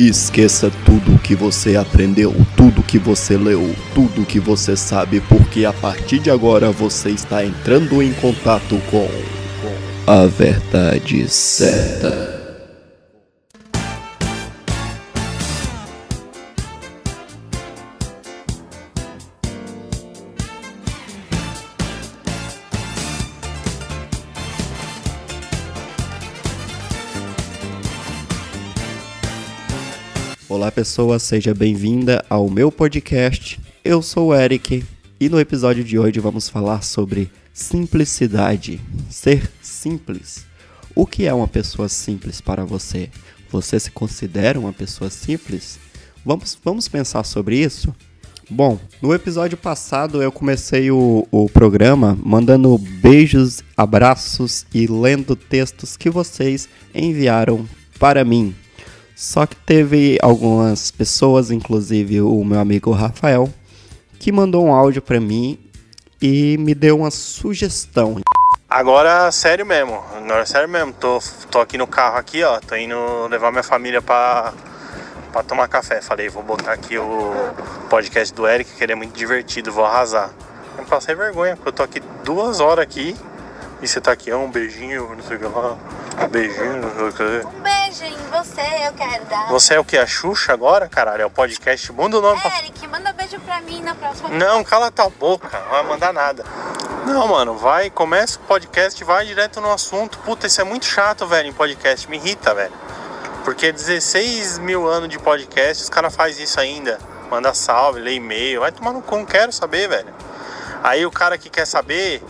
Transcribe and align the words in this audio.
Esqueça 0.00 0.72
tudo 0.86 1.18
que 1.18 1.34
você 1.34 1.76
aprendeu, 1.76 2.34
tudo 2.56 2.82
que 2.82 2.98
você 2.98 3.36
leu, 3.36 3.76
tudo 3.94 4.24
que 4.24 4.40
você 4.40 4.74
sabe, 4.74 5.20
porque 5.20 5.66
a 5.66 5.74
partir 5.74 6.20
de 6.20 6.30
agora 6.30 6.70
você 6.70 7.10
está 7.10 7.44
entrando 7.44 8.02
em 8.02 8.10
contato 8.14 8.80
com 8.90 9.06
a 10.06 10.24
verdade 10.24 11.28
certa. 11.28 12.39
Pessoa, 30.80 31.18
seja 31.18 31.52
bem-vinda 31.52 32.24
ao 32.30 32.48
meu 32.48 32.72
podcast. 32.72 33.60
Eu 33.84 34.00
sou 34.00 34.28
o 34.28 34.34
Eric 34.34 34.82
e 35.20 35.28
no 35.28 35.38
episódio 35.38 35.84
de 35.84 35.98
hoje 35.98 36.18
vamos 36.20 36.48
falar 36.48 36.82
sobre 36.82 37.30
simplicidade, 37.52 38.80
ser 39.10 39.52
simples. 39.60 40.46
O 40.94 41.04
que 41.04 41.26
é 41.26 41.34
uma 41.34 41.46
pessoa 41.46 41.86
simples 41.86 42.40
para 42.40 42.64
você? 42.64 43.10
Você 43.50 43.78
se 43.78 43.90
considera 43.90 44.58
uma 44.58 44.72
pessoa 44.72 45.10
simples? 45.10 45.78
Vamos, 46.24 46.56
vamos 46.64 46.88
pensar 46.88 47.24
sobre 47.24 47.58
isso? 47.58 47.94
Bom, 48.48 48.80
no 49.02 49.12
episódio 49.12 49.58
passado 49.58 50.22
eu 50.22 50.32
comecei 50.32 50.90
o, 50.90 51.28
o 51.30 51.46
programa 51.50 52.18
mandando 52.24 52.78
beijos, 52.78 53.62
abraços 53.76 54.64
e 54.72 54.86
lendo 54.86 55.36
textos 55.36 55.94
que 55.94 56.08
vocês 56.08 56.70
enviaram 56.94 57.68
para 57.98 58.24
mim 58.24 58.54
só 59.20 59.44
que 59.44 59.54
teve 59.54 60.18
algumas 60.22 60.90
pessoas, 60.90 61.50
inclusive 61.50 62.22
o 62.22 62.42
meu 62.42 62.58
amigo 62.58 62.90
Rafael, 62.90 63.52
que 64.18 64.32
mandou 64.32 64.64
um 64.64 64.72
áudio 64.72 65.02
para 65.02 65.20
mim 65.20 65.58
e 66.22 66.56
me 66.56 66.74
deu 66.74 66.96
uma 66.96 67.10
sugestão. 67.10 68.16
Agora, 68.66 69.30
sério 69.30 69.66
mesmo, 69.66 70.02
agora 70.16 70.46
sério 70.46 70.70
mesmo, 70.70 70.94
tô, 70.94 71.18
tô 71.50 71.60
aqui 71.60 71.76
no 71.76 71.86
carro 71.86 72.16
aqui, 72.16 72.42
ó, 72.42 72.60
tô 72.60 72.74
indo 72.74 72.96
levar 73.26 73.50
minha 73.50 73.62
família 73.62 74.00
pra, 74.00 74.54
tomar 75.46 75.68
café. 75.68 76.00
Falei, 76.00 76.30
vou 76.30 76.42
botar 76.42 76.72
aqui 76.72 76.96
o 76.96 77.34
podcast 77.90 78.34
do 78.34 78.48
Eric, 78.48 78.72
que 78.72 78.82
ele 78.82 78.92
é 78.92 78.96
muito 78.96 79.14
divertido, 79.14 79.70
vou 79.70 79.84
arrasar. 79.84 80.30
Eu 80.78 80.84
passei 80.86 81.14
vergonha, 81.14 81.56
porque 81.56 81.68
eu 81.68 81.74
tô 81.74 81.82
aqui 81.82 82.00
duas 82.24 82.58
horas 82.58 82.84
aqui 82.84 83.14
e 83.82 83.86
você 83.86 84.00
tá 84.00 84.12
aqui, 84.12 84.32
ó, 84.32 84.38
um 84.38 84.50
beijinho, 84.50 85.14
não 85.14 85.22
sei 85.22 85.36
o 85.36 85.40
que 85.40 85.44
lá, 85.46 85.76
um 86.24 86.28
beijinho, 86.28 86.76
não 86.80 86.90
sei 86.90 87.04
o 87.04 87.12
que. 87.12 87.46
Um 87.46 87.59
beijo 87.90 88.04
em 88.04 88.16
você, 88.30 88.60
eu 88.86 88.92
quero 88.92 89.24
dar. 89.24 89.48
Você 89.48 89.74
é 89.74 89.80
o 89.80 89.84
que? 89.84 89.98
A 89.98 90.06
Xuxa 90.06 90.52
agora, 90.52 90.88
caralho? 90.88 91.22
É 91.22 91.26
o 91.26 91.30
podcast. 91.30 91.92
Manda 91.92 92.18
o 92.18 92.20
nome 92.20 92.40
pra. 92.40 92.58
Eric, 92.58 92.86
manda 92.86 93.12
beijo 93.12 93.38
pra 93.40 93.60
mim 93.60 93.82
na 93.82 93.94
próxima. 93.94 94.28
Não, 94.28 94.62
cala 94.62 94.90
tua 94.90 95.08
boca, 95.10 95.48
não 95.58 95.68
vai 95.70 95.82
mandar 95.82 96.12
nada. 96.12 96.44
Não, 97.04 97.26
mano, 97.26 97.56
vai, 97.58 97.90
começa 97.90 98.38
o 98.38 98.42
podcast, 98.42 99.02
vai 99.02 99.26
direto 99.26 99.60
no 99.60 99.72
assunto. 99.72 100.18
Puta, 100.18 100.46
isso 100.46 100.60
é 100.60 100.64
muito 100.64 100.84
chato, 100.86 101.26
velho, 101.26 101.48
em 101.48 101.52
podcast. 101.52 102.08
Me 102.08 102.16
irrita, 102.16 102.54
velho. 102.54 102.72
Porque 103.44 103.72
16 103.72 104.58
mil 104.58 104.86
anos 104.86 105.08
de 105.08 105.18
podcast, 105.18 105.82
os 105.82 105.88
caras 105.88 106.14
fazem 106.14 106.44
isso 106.44 106.60
ainda. 106.60 106.98
Manda 107.30 107.52
salve, 107.54 108.00
lê 108.00 108.14
e-mail. 108.14 108.60
Vai 108.60 108.70
tomar 108.70 108.92
no 108.92 109.02
cu, 109.02 109.16
não 109.16 109.26
quero 109.26 109.52
saber, 109.52 109.88
velho. 109.88 110.14
Aí 110.82 111.04
o 111.04 111.10
cara 111.10 111.36
que 111.36 111.50
quer 111.50 111.66
saber. 111.66 112.22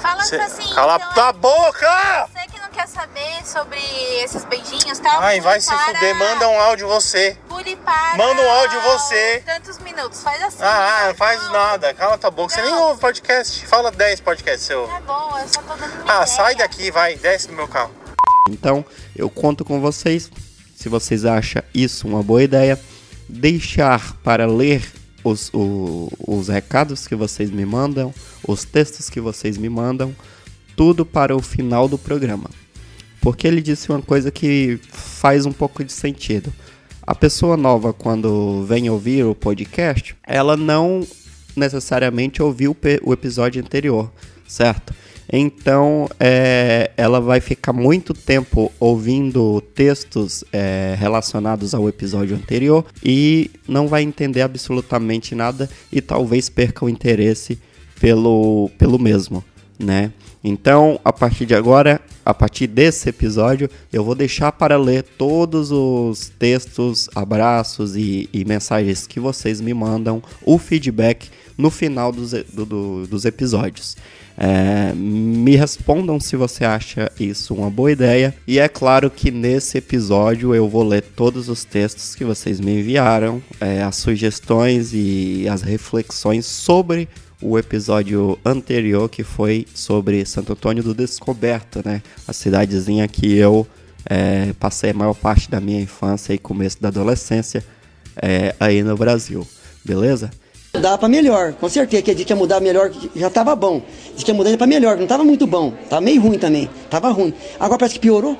Falando 0.00 0.24
cê- 0.24 0.36
assim, 0.36 0.74
Cala 0.74 0.96
então, 0.96 1.12
tua 1.14 1.32
boca! 1.32 2.28
Você 2.32 2.53
quer 2.74 2.88
saber 2.88 3.44
sobre 3.46 3.78
esses 4.22 4.44
beijinhos, 4.44 4.98
tá? 4.98 5.18
Ai, 5.20 5.36
Pule 5.36 5.40
vai 5.44 5.60
se 5.60 5.68
para- 5.68 5.94
fuder, 5.94 6.14
manda 6.18 6.48
um 6.48 6.60
áudio 6.60 6.88
você. 6.88 7.36
Pule 7.48 7.76
para. 7.76 8.16
Manda 8.16 8.42
um 8.42 8.50
áudio 8.50 8.80
você. 8.82 9.42
Tantos 9.46 9.78
minutos, 9.78 10.22
faz 10.22 10.42
assim. 10.42 10.62
Ah, 10.62 11.04
não 11.08 11.14
faz 11.14 11.40
Não, 11.42 11.52
nada, 11.52 11.94
cala 11.94 12.18
tua 12.18 12.30
boca. 12.30 12.52
Você 12.54 12.62
nem 12.62 12.70
Não. 12.72 12.82
ouve 12.88 13.00
podcast. 13.00 13.64
Fala 13.66 13.90
10 13.90 14.20
podcasts 14.20 14.66
seu. 14.66 14.86
Tá 14.88 15.00
bom, 15.00 15.38
eu 15.38 15.48
só 15.48 15.62
tô 15.62 15.74
dando 15.74 15.90
minha 15.92 16.02
Ah, 16.06 16.22
ideia. 16.22 16.26
sai 16.26 16.54
daqui, 16.56 16.90
vai, 16.90 17.16
desce 17.16 17.46
do 17.48 17.52
meu 17.54 17.68
carro. 17.68 17.92
Então, 18.50 18.84
eu 19.16 19.30
conto 19.30 19.64
com 19.64 19.80
vocês. 19.80 20.30
Se 20.76 20.88
vocês 20.88 21.24
acham 21.24 21.62
isso 21.72 22.06
uma 22.06 22.22
boa 22.22 22.42
ideia, 22.42 22.78
deixar 23.28 24.14
para 24.22 24.46
ler 24.46 24.84
os, 25.22 25.50
o- 25.54 26.10
os 26.26 26.48
recados 26.48 27.06
que 27.06 27.14
vocês 27.16 27.50
me 27.50 27.64
mandam, 27.64 28.12
os 28.46 28.64
textos 28.64 29.08
que 29.08 29.20
vocês 29.20 29.56
me 29.56 29.68
mandam, 29.70 30.14
tudo 30.76 31.06
para 31.06 31.34
o 31.34 31.40
final 31.40 31.88
do 31.88 31.96
programa. 31.96 32.50
Porque 33.24 33.48
ele 33.48 33.62
disse 33.62 33.88
uma 33.88 34.02
coisa 34.02 34.30
que 34.30 34.78
faz 34.92 35.46
um 35.46 35.52
pouco 35.52 35.82
de 35.82 35.90
sentido. 35.90 36.52
A 37.00 37.14
pessoa 37.14 37.56
nova, 37.56 37.90
quando 37.90 38.62
vem 38.64 38.90
ouvir 38.90 39.24
o 39.24 39.34
podcast, 39.34 40.14
ela 40.26 40.58
não 40.58 41.06
necessariamente 41.56 42.42
ouviu 42.42 42.76
o 43.02 43.12
episódio 43.14 43.62
anterior, 43.62 44.12
certo? 44.46 44.94
Então, 45.32 46.06
é, 46.20 46.90
ela 46.98 47.18
vai 47.18 47.40
ficar 47.40 47.72
muito 47.72 48.12
tempo 48.12 48.70
ouvindo 48.78 49.58
textos 49.74 50.44
é, 50.52 50.94
relacionados 50.98 51.72
ao 51.72 51.88
episódio 51.88 52.36
anterior 52.36 52.84
e 53.02 53.50
não 53.66 53.88
vai 53.88 54.02
entender 54.02 54.42
absolutamente 54.42 55.34
nada 55.34 55.70
e 55.90 56.02
talvez 56.02 56.50
perca 56.50 56.84
o 56.84 56.90
interesse 56.90 57.58
pelo, 57.98 58.70
pelo 58.76 58.98
mesmo, 58.98 59.42
né? 59.78 60.12
Então, 60.46 61.00
a 61.02 61.10
partir 61.10 61.46
de 61.46 61.54
agora, 61.54 61.98
a 62.22 62.34
partir 62.34 62.66
desse 62.66 63.08
episódio, 63.08 63.68
eu 63.90 64.04
vou 64.04 64.14
deixar 64.14 64.52
para 64.52 64.76
ler 64.76 65.02
todos 65.02 65.72
os 65.72 66.28
textos, 66.38 67.08
abraços 67.14 67.96
e, 67.96 68.28
e 68.30 68.44
mensagens 68.44 69.06
que 69.06 69.18
vocês 69.18 69.58
me 69.60 69.72
mandam, 69.72 70.22
o 70.44 70.58
feedback 70.58 71.30
no 71.56 71.70
final 71.70 72.12
dos, 72.12 72.32
do- 72.52 72.66
do- 72.66 73.06
dos 73.06 73.24
episódios. 73.24 73.96
É, 74.36 74.92
me 74.94 75.54
respondam 75.54 76.18
se 76.18 76.34
você 76.34 76.64
acha 76.64 77.10
isso 77.20 77.54
uma 77.54 77.70
boa 77.70 77.92
ideia. 77.92 78.34
E 78.48 78.58
é 78.58 78.68
claro 78.68 79.08
que 79.08 79.30
nesse 79.30 79.78
episódio 79.78 80.52
eu 80.54 80.68
vou 80.68 80.82
ler 80.82 81.02
todos 81.02 81.48
os 81.48 81.64
textos 81.64 82.16
que 82.16 82.24
vocês 82.24 82.58
me 82.60 82.80
enviaram, 82.80 83.40
é, 83.60 83.82
as 83.82 83.94
sugestões 83.96 84.90
e 84.92 85.46
as 85.48 85.62
reflexões 85.62 86.46
sobre 86.46 87.08
o 87.42 87.58
episódio 87.58 88.38
anterior 88.44 89.08
que 89.08 89.22
foi 89.22 89.66
sobre 89.74 90.24
Santo 90.24 90.52
Antônio 90.52 90.82
do 90.82 90.94
Descoberto, 90.94 91.82
né? 91.84 92.02
A 92.26 92.32
cidadezinha 92.32 93.06
que 93.08 93.36
eu 93.36 93.66
é, 94.06 94.52
passei 94.58 94.90
a 94.90 94.94
maior 94.94 95.14
parte 95.14 95.50
da 95.50 95.60
minha 95.60 95.80
infância 95.80 96.32
e 96.32 96.38
começo 96.38 96.80
da 96.80 96.88
adolescência 96.88 97.64
é, 98.20 98.54
aí 98.60 98.82
no 98.82 98.96
Brasil, 98.96 99.46
beleza? 99.84 100.30
Mudar 100.74 100.98
pra 100.98 101.08
melhor, 101.08 101.52
com 101.52 101.68
certeza. 101.68 102.02
Que 102.02 102.12
disse 102.12 102.24
que 102.24 102.32
ia 102.32 102.36
mudar 102.36 102.60
melhor, 102.60 102.90
já 103.14 103.30
tava 103.30 103.54
bom. 103.54 103.80
Disse 104.12 104.24
que 104.24 104.32
ia 104.32 104.36
mudar 104.36 104.56
pra 104.56 104.66
melhor, 104.66 104.96
não 104.96 105.06
tava 105.06 105.22
muito 105.22 105.46
bom. 105.46 105.72
Tava 105.88 106.00
meio 106.00 106.20
ruim 106.20 106.38
também. 106.38 106.68
Tava 106.90 107.10
ruim. 107.10 107.32
Agora 107.60 107.78
parece 107.78 107.94
que 107.94 108.00
piorou. 108.00 108.36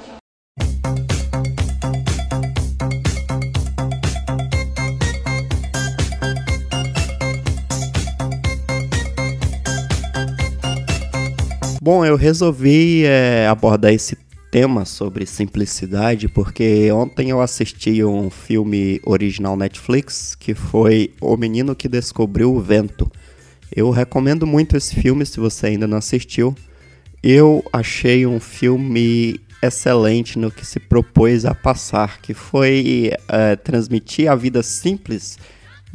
Bom, 11.84 12.02
eu 12.02 12.16
resolvi 12.16 13.04
é, 13.04 13.46
abordar 13.46 13.92
esse 13.92 14.16
tema 14.50 14.86
sobre 14.86 15.26
simplicidade 15.26 16.28
porque 16.28 16.90
ontem 16.90 17.28
eu 17.28 17.42
assisti 17.42 18.02
um 18.02 18.30
filme 18.30 19.02
original 19.04 19.54
Netflix 19.54 20.34
que 20.34 20.54
foi 20.54 21.12
O 21.20 21.36
Menino 21.36 21.76
que 21.76 21.86
Descobriu 21.86 22.54
o 22.54 22.58
Vento. 22.58 23.12
Eu 23.70 23.90
recomendo 23.90 24.46
muito 24.46 24.78
esse 24.78 24.94
filme 24.94 25.26
se 25.26 25.38
você 25.38 25.66
ainda 25.66 25.86
não 25.86 25.98
assistiu. 25.98 26.56
Eu 27.22 27.62
achei 27.70 28.26
um 28.26 28.40
filme 28.40 29.38
excelente 29.62 30.38
no 30.38 30.50
que 30.50 30.64
se 30.64 30.80
propôs 30.80 31.44
a 31.44 31.54
passar, 31.54 32.19
que 32.22 32.32
foi 32.32 33.12
é, 33.28 33.56
transmitir 33.56 34.32
a 34.32 34.34
vida 34.34 34.62
simples 34.62 35.38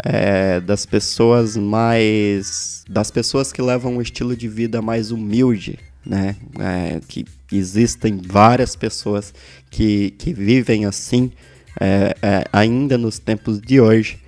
é, 0.03 0.59
das 0.59 0.85
pessoas 0.85 1.57
mais. 1.57 2.83
das 2.89 3.11
pessoas 3.11 3.51
que 3.51 3.61
levam 3.61 3.97
um 3.97 4.01
estilo 4.01 4.35
de 4.35 4.47
vida 4.47 4.81
mais 4.81 5.11
humilde, 5.11 5.79
né? 6.05 6.35
É, 6.59 6.99
que 7.07 7.25
existem 7.51 8.21
várias 8.25 8.75
pessoas 8.75 9.33
que, 9.69 10.11
que 10.11 10.33
vivem 10.33 10.85
assim 10.85 11.31
é, 11.79 12.15
é, 12.21 12.43
ainda 12.51 12.97
nos 12.97 13.19
tempos 13.19 13.59
de 13.59 13.79
hoje. 13.79 14.19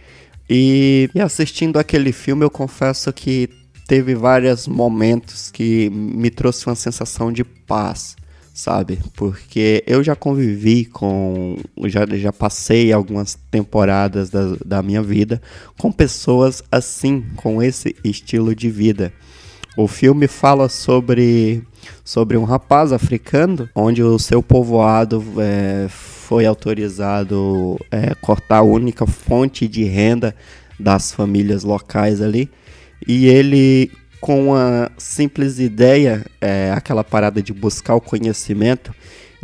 E, 0.49 1.09
e 1.15 1.21
assistindo 1.21 1.77
aquele 1.79 2.11
filme, 2.11 2.43
eu 2.43 2.49
confesso 2.49 3.11
que 3.13 3.49
teve 3.87 4.15
vários 4.15 4.67
momentos 4.67 5.51
que 5.51 5.89
me 5.89 6.29
trouxe 6.29 6.65
uma 6.65 6.75
sensação 6.75 7.31
de 7.31 7.43
paz, 7.43 8.15
sabe? 8.61 8.99
Porque 9.15 9.83
eu 9.87 10.03
já 10.03 10.15
convivi 10.15 10.85
com. 10.85 11.57
Já, 11.85 12.05
já 12.05 12.31
passei 12.31 12.93
algumas 12.93 13.35
temporadas 13.49 14.29
da, 14.29 14.55
da 14.63 14.83
minha 14.83 15.01
vida 15.01 15.41
com 15.79 15.91
pessoas 15.91 16.61
assim, 16.71 17.25
com 17.37 17.61
esse 17.61 17.95
estilo 18.03 18.53
de 18.53 18.69
vida. 18.69 19.11
O 19.75 19.87
filme 19.87 20.27
fala 20.27 20.69
sobre, 20.69 21.63
sobre 22.03 22.37
um 22.37 22.43
rapaz 22.43 22.91
africano, 22.91 23.67
onde 23.73 24.03
o 24.03 24.19
seu 24.19 24.43
povoado 24.43 25.23
é, 25.39 25.87
foi 25.89 26.45
autorizado 26.45 27.79
é, 27.89 28.13
cortar 28.15 28.57
a 28.57 28.63
única 28.63 29.07
fonte 29.07 29.67
de 29.67 29.85
renda 29.85 30.35
das 30.79 31.11
famílias 31.11 31.63
locais 31.63 32.21
ali. 32.21 32.47
E 33.07 33.25
ele, 33.25 33.89
com 34.21 34.55
a 34.55 34.91
simples 34.97 35.59
ideia, 35.59 36.23
é, 36.39 36.71
aquela 36.73 37.03
parada 37.03 37.41
de 37.41 37.51
buscar 37.51 37.95
o 37.95 38.01
conhecimento, 38.01 38.93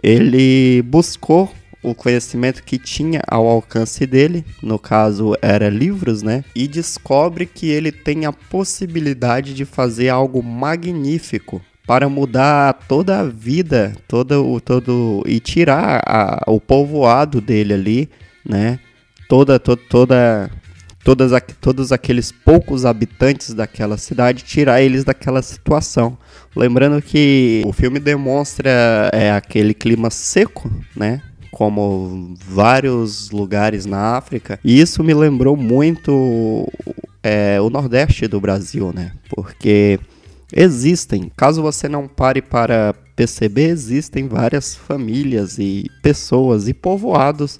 ele 0.02 0.84
buscou 0.84 1.52
o 1.82 1.96
conhecimento 1.96 2.64
que 2.64 2.78
tinha 2.78 3.22
ao 3.28 3.48
alcance 3.48 4.06
dele, 4.06 4.46
no 4.62 4.78
caso 4.78 5.36
era 5.42 5.68
livros, 5.70 6.22
né? 6.22 6.44
E 6.56 6.68
descobre 6.68 7.46
que 7.46 7.68
ele 7.68 7.92
tem 7.92 8.26
a 8.26 8.32
possibilidade 8.32 9.54
de 9.54 9.66
fazer 9.66 10.10
algo 10.10 10.44
magnífico 10.44 11.62
para 11.88 12.08
mudar 12.10 12.74
toda 12.88 13.22
a 13.22 13.24
vida, 13.24 13.96
todo 14.08 14.46
o 14.46 14.60
todo 14.60 15.24
e 15.26 15.40
tirar 15.40 16.02
a, 16.06 16.44
o 16.46 16.60
povoado 16.60 17.40
dele 17.42 17.74
ali, 17.74 18.10
né? 18.46 18.80
Toda 19.28 19.60
toda 19.60 19.82
toda 19.90 20.52
todas, 21.08 21.32
todos 21.62 21.94
aqueles 21.94 22.34
poucos 22.34 22.86
habitantes 22.86 23.54
daquela 23.54 23.98
cidade, 23.98 24.44
tirar 24.44 24.82
eles 24.82 25.06
daquela 25.06 25.42
situação. 25.42 26.18
Lembrando 26.54 27.02
que 27.02 27.64
o 27.66 27.72
filme 27.72 27.98
demonstra 27.98 29.10
é, 29.14 29.32
aquele 29.32 29.74
clima 29.74 30.10
seco, 30.10 30.70
né? 30.94 31.22
Como 31.50 32.36
vários 32.46 33.32
lugares 33.32 33.86
na 33.86 34.18
África. 34.18 34.60
E 34.62 34.82
isso 34.82 35.02
me 35.02 35.14
lembrou 35.14 35.56
muito 35.56 36.68
é, 37.24 37.58
o 37.62 37.70
Nordeste 37.70 38.28
do 38.28 38.42
Brasil, 38.42 38.92
né? 38.94 39.14
Porque 39.30 39.98
existem, 40.54 41.32
caso 41.38 41.62
você 41.62 41.88
não 41.88 42.06
pare 42.06 42.42
para 42.42 42.94
perceber, 43.16 43.70
existem 43.70 44.28
várias 44.28 44.76
famílias 44.76 45.58
e 45.58 45.90
pessoas 46.04 46.68
e 46.68 46.74
povoados 46.74 47.58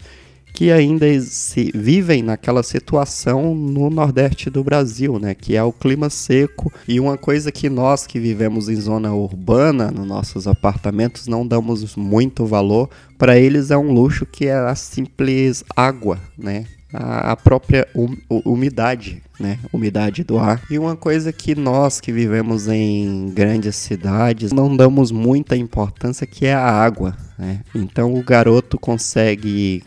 que 0.58 0.72
ainda 0.72 1.06
se 1.22 1.72
vivem 1.72 2.24
naquela 2.24 2.64
situação 2.64 3.54
no 3.54 3.92
Nordeste 3.92 4.50
do 4.50 4.64
Brasil, 4.64 5.20
né? 5.20 5.36
Que 5.36 5.56
é 5.56 5.62
o 5.62 5.72
clima 5.72 6.10
seco 6.10 6.74
e 6.88 7.00
uma 7.00 7.16
coisa 7.16 7.52
que 7.52 7.70
nós 7.70 8.08
que 8.08 8.20
vivemos 8.20 8.68
em 8.68 8.76
zona 8.76 9.14
urbana, 9.14 9.92
nos 9.92 10.08
nossos 10.08 10.48
apartamentos, 10.48 11.28
não 11.28 11.46
damos 11.46 11.96
muito 11.96 12.44
valor. 12.48 12.90
Para 13.20 13.38
eles 13.38 13.70
é 13.70 13.78
um 13.78 13.94
luxo 13.94 14.26
que 14.26 14.48
é 14.48 14.56
a 14.56 14.74
simples 14.74 15.64
água, 15.76 16.20
né? 16.36 16.66
a, 16.92 17.36
própria 17.36 17.88
um, 17.94 18.18
umidade, 18.44 19.22
né? 19.40 19.60
Umidade 19.72 20.24
do 20.24 20.40
ar. 20.40 20.60
E 20.72 20.80
uma 20.80 20.96
coisa 20.96 21.32
que 21.32 21.54
nós 21.54 22.02
que 22.02 22.12
vivemos 22.12 22.68
em 22.68 23.30
grandes 23.30 23.76
cidades 23.76 24.52
não 24.52 24.76
damos 24.76 25.12
muita 25.12 25.56
importância 25.56 26.26
que 26.26 26.48
é 26.48 26.54
a 26.56 26.68
água, 26.68 27.16
né? 27.38 27.62
Então 27.76 28.16
o 28.16 28.24
garoto 28.24 28.80
consegue 28.80 29.84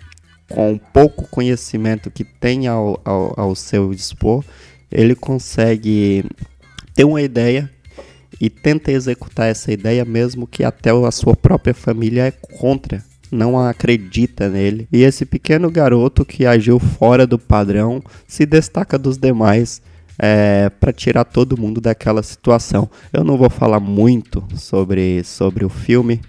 com 0.50 0.78
pouco 0.92 1.26
conhecimento 1.28 2.10
que 2.10 2.24
tem 2.24 2.66
ao, 2.66 3.00
ao, 3.04 3.34
ao 3.40 3.54
seu 3.54 3.94
dispor, 3.94 4.44
ele 4.90 5.14
consegue 5.14 6.24
ter 6.94 7.04
uma 7.04 7.22
ideia 7.22 7.70
e 8.40 8.50
tenta 8.50 8.90
executar 8.90 9.48
essa 9.48 9.72
ideia 9.72 10.04
mesmo 10.04 10.46
que 10.46 10.64
até 10.64 10.90
a 10.90 11.10
sua 11.10 11.36
própria 11.36 11.72
família 11.72 12.26
é 12.26 12.30
contra, 12.30 13.02
não 13.30 13.58
acredita 13.58 14.48
nele. 14.48 14.88
E 14.92 15.02
esse 15.02 15.24
pequeno 15.24 15.70
garoto 15.70 16.24
que 16.24 16.44
agiu 16.44 16.78
fora 16.78 17.26
do 17.26 17.38
padrão 17.38 18.02
se 18.26 18.44
destaca 18.44 18.98
dos 18.98 19.16
demais 19.16 19.80
é, 20.18 20.68
para 20.80 20.92
tirar 20.92 21.24
todo 21.24 21.58
mundo 21.58 21.80
daquela 21.80 22.22
situação. 22.22 22.90
Eu 23.12 23.22
não 23.22 23.38
vou 23.38 23.48
falar 23.48 23.80
muito 23.80 24.44
sobre, 24.56 25.22
sobre 25.22 25.64
o 25.64 25.68
filme, 25.68 26.20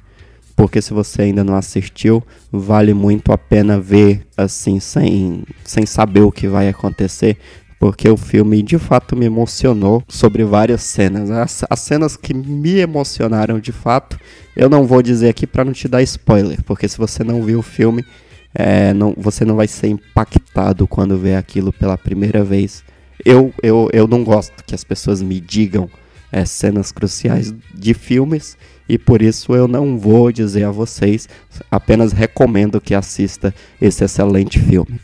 porque 0.61 0.79
se 0.79 0.93
você 0.93 1.23
ainda 1.23 1.43
não 1.43 1.55
assistiu, 1.55 2.21
vale 2.51 2.93
muito 2.93 3.31
a 3.31 3.37
pena 3.37 3.79
ver 3.79 4.27
assim, 4.37 4.79
sem, 4.79 5.43
sem 5.63 5.87
saber 5.87 6.19
o 6.19 6.31
que 6.31 6.47
vai 6.47 6.69
acontecer, 6.69 7.35
porque 7.79 8.07
o 8.07 8.15
filme 8.15 8.61
de 8.61 8.77
fato 8.77 9.15
me 9.15 9.25
emocionou 9.25 10.03
sobre 10.07 10.43
várias 10.43 10.83
cenas. 10.83 11.31
As, 11.31 11.65
as 11.67 11.79
cenas 11.79 12.15
que 12.15 12.31
me 12.31 12.77
emocionaram 12.77 13.59
de 13.59 13.71
fato, 13.71 14.19
eu 14.55 14.69
não 14.69 14.85
vou 14.85 15.01
dizer 15.01 15.29
aqui 15.29 15.47
para 15.47 15.65
não 15.65 15.73
te 15.73 15.87
dar 15.87 16.03
spoiler, 16.03 16.61
porque 16.61 16.87
se 16.87 16.99
você 16.99 17.23
não 17.23 17.41
viu 17.41 17.57
o 17.57 17.63
filme, 17.63 18.05
é, 18.53 18.93
não, 18.93 19.15
você 19.17 19.43
não 19.43 19.55
vai 19.55 19.67
ser 19.67 19.87
impactado 19.87 20.85
quando 20.85 21.17
ver 21.17 21.37
aquilo 21.37 21.73
pela 21.73 21.97
primeira 21.97 22.43
vez. 22.43 22.83
Eu, 23.25 23.51
eu, 23.63 23.89
eu 23.91 24.07
não 24.07 24.23
gosto 24.23 24.63
que 24.63 24.75
as 24.75 24.83
pessoas 24.83 25.23
me 25.23 25.39
digam 25.39 25.89
é, 26.31 26.45
cenas 26.45 26.91
cruciais 26.91 27.51
de 27.73 27.95
filmes 27.95 28.55
e 28.88 28.98
por 28.98 29.22
isso 29.22 29.56
eu 29.56 29.68
não 29.68 29.98
vou 29.98 30.31
dizer 30.31 30.63
a 30.63 30.72
vocês, 30.72 31.28
apenas 31.69 32.12
recomendo 32.12 32.81
que 32.81 32.94
assista 32.94 33.54
esse 33.81 34.04
excelente 34.04 34.60
filme. 34.60 35.00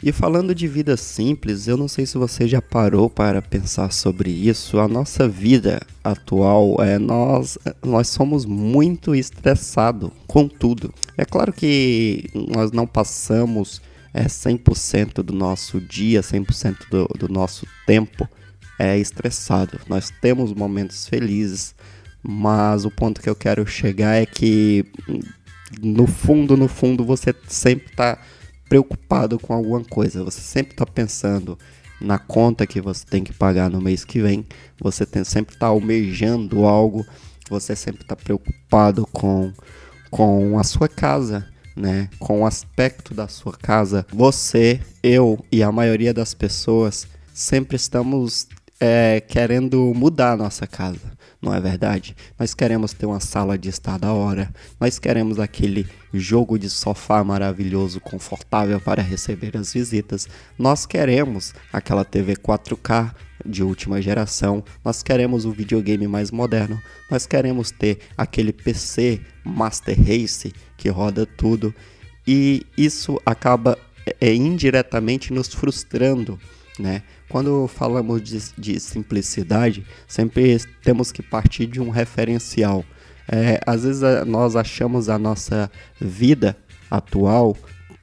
E 0.00 0.12
falando 0.12 0.54
de 0.54 0.68
vida 0.68 0.96
simples, 0.96 1.66
eu 1.66 1.76
não 1.76 1.88
sei 1.88 2.06
se 2.06 2.16
você 2.16 2.46
já 2.46 2.62
parou 2.62 3.10
para 3.10 3.42
pensar 3.42 3.92
sobre 3.92 4.30
isso. 4.30 4.78
A 4.78 4.86
nossa 4.86 5.28
vida 5.28 5.80
atual 6.04 6.76
é 6.80 6.98
nós 6.98 7.58
nós 7.84 8.08
somos 8.08 8.44
muito 8.44 9.14
estressados 9.14 10.10
com 10.26 10.46
tudo. 10.46 10.94
É 11.16 11.24
claro 11.24 11.52
que 11.52 12.30
nós 12.34 12.70
não 12.70 12.86
passamos 12.86 13.82
é 14.14 14.24
100% 14.24 15.22
do 15.22 15.32
nosso 15.32 15.80
dia, 15.80 16.20
100% 16.22 16.76
do, 16.90 17.06
do 17.18 17.28
nosso 17.28 17.66
tempo 17.86 18.28
é 18.78 18.98
estressado. 18.98 19.80
Nós 19.88 20.12
temos 20.20 20.52
momentos 20.52 21.06
felizes, 21.08 21.74
mas 22.22 22.84
o 22.84 22.90
ponto 22.90 23.20
que 23.20 23.28
eu 23.28 23.36
quero 23.36 23.66
chegar 23.66 24.14
é 24.14 24.26
que 24.26 24.84
no 25.82 26.06
fundo, 26.06 26.56
no 26.56 26.68
fundo, 26.68 27.04
você 27.04 27.34
sempre 27.46 27.88
está 27.90 28.18
preocupado 28.68 29.38
com 29.38 29.52
alguma 29.52 29.84
coisa. 29.84 30.24
Você 30.24 30.40
sempre 30.40 30.72
está 30.72 30.86
pensando 30.86 31.58
na 32.00 32.18
conta 32.18 32.66
que 32.66 32.80
você 32.80 33.04
tem 33.04 33.24
que 33.24 33.32
pagar 33.32 33.70
no 33.70 33.80
mês 33.80 34.04
que 34.04 34.20
vem. 34.20 34.46
Você 34.80 35.04
tem, 35.04 35.24
sempre 35.24 35.54
está 35.54 35.66
almejando 35.66 36.64
algo. 36.64 37.04
Você 37.50 37.74
sempre 37.74 38.02
está 38.02 38.14
preocupado 38.14 39.06
com, 39.06 39.52
com 40.10 40.58
a 40.58 40.64
sua 40.64 40.88
casa 40.88 41.46
né, 41.78 42.10
com 42.18 42.42
o 42.42 42.46
aspecto 42.46 43.14
da 43.14 43.28
sua 43.28 43.52
casa, 43.52 44.04
você, 44.12 44.80
eu 45.02 45.44
e 45.50 45.62
a 45.62 45.70
maioria 45.70 46.12
das 46.12 46.34
pessoas 46.34 47.06
sempre 47.32 47.76
estamos 47.76 48.48
é, 48.80 49.20
querendo 49.20 49.92
mudar 49.94 50.32
a 50.32 50.36
nossa 50.36 50.66
casa, 50.66 51.12
não 51.42 51.52
é 51.52 51.60
verdade? 51.60 52.16
Nós 52.38 52.54
queremos 52.54 52.92
ter 52.92 53.06
uma 53.06 53.20
sala 53.20 53.58
de 53.58 53.68
estar 53.68 53.98
da 53.98 54.12
hora, 54.12 54.52
nós 54.80 54.98
queremos 54.98 55.38
aquele 55.38 55.86
jogo 56.14 56.58
de 56.58 56.70
sofá 56.70 57.22
maravilhoso, 57.24 58.00
confortável 58.00 58.80
para 58.80 59.02
receber 59.02 59.56
as 59.56 59.72
visitas, 59.72 60.28
nós 60.58 60.86
queremos 60.86 61.54
aquela 61.72 62.04
TV 62.04 62.36
4K 62.36 63.14
de 63.44 63.62
última 63.62 64.00
geração, 64.00 64.64
nós 64.84 65.02
queremos 65.02 65.44
o 65.44 65.52
videogame 65.52 66.06
mais 66.06 66.30
moderno, 66.30 66.80
nós 67.10 67.26
queremos 67.26 67.70
ter 67.70 67.98
aquele 68.16 68.52
PC 68.52 69.20
Master 69.44 69.96
Race 69.98 70.52
que 70.76 70.88
roda 70.88 71.24
tudo. 71.26 71.74
E 72.26 72.66
isso 72.76 73.20
acaba 73.24 73.78
é, 74.20 74.34
indiretamente 74.34 75.32
nos 75.32 75.48
frustrando, 75.48 76.38
né? 76.78 77.02
Quando 77.28 77.68
falamos 77.68 78.22
de, 78.22 78.38
de 78.56 78.80
simplicidade, 78.80 79.84
sempre 80.06 80.58
temos 80.82 81.12
que 81.12 81.22
partir 81.22 81.66
de 81.66 81.80
um 81.80 81.90
referencial. 81.90 82.84
É, 83.30 83.60
às 83.66 83.84
vezes 83.84 84.02
nós 84.26 84.56
achamos 84.56 85.08
a 85.10 85.18
nossa 85.18 85.70
vida 86.00 86.56
atual 86.90 87.54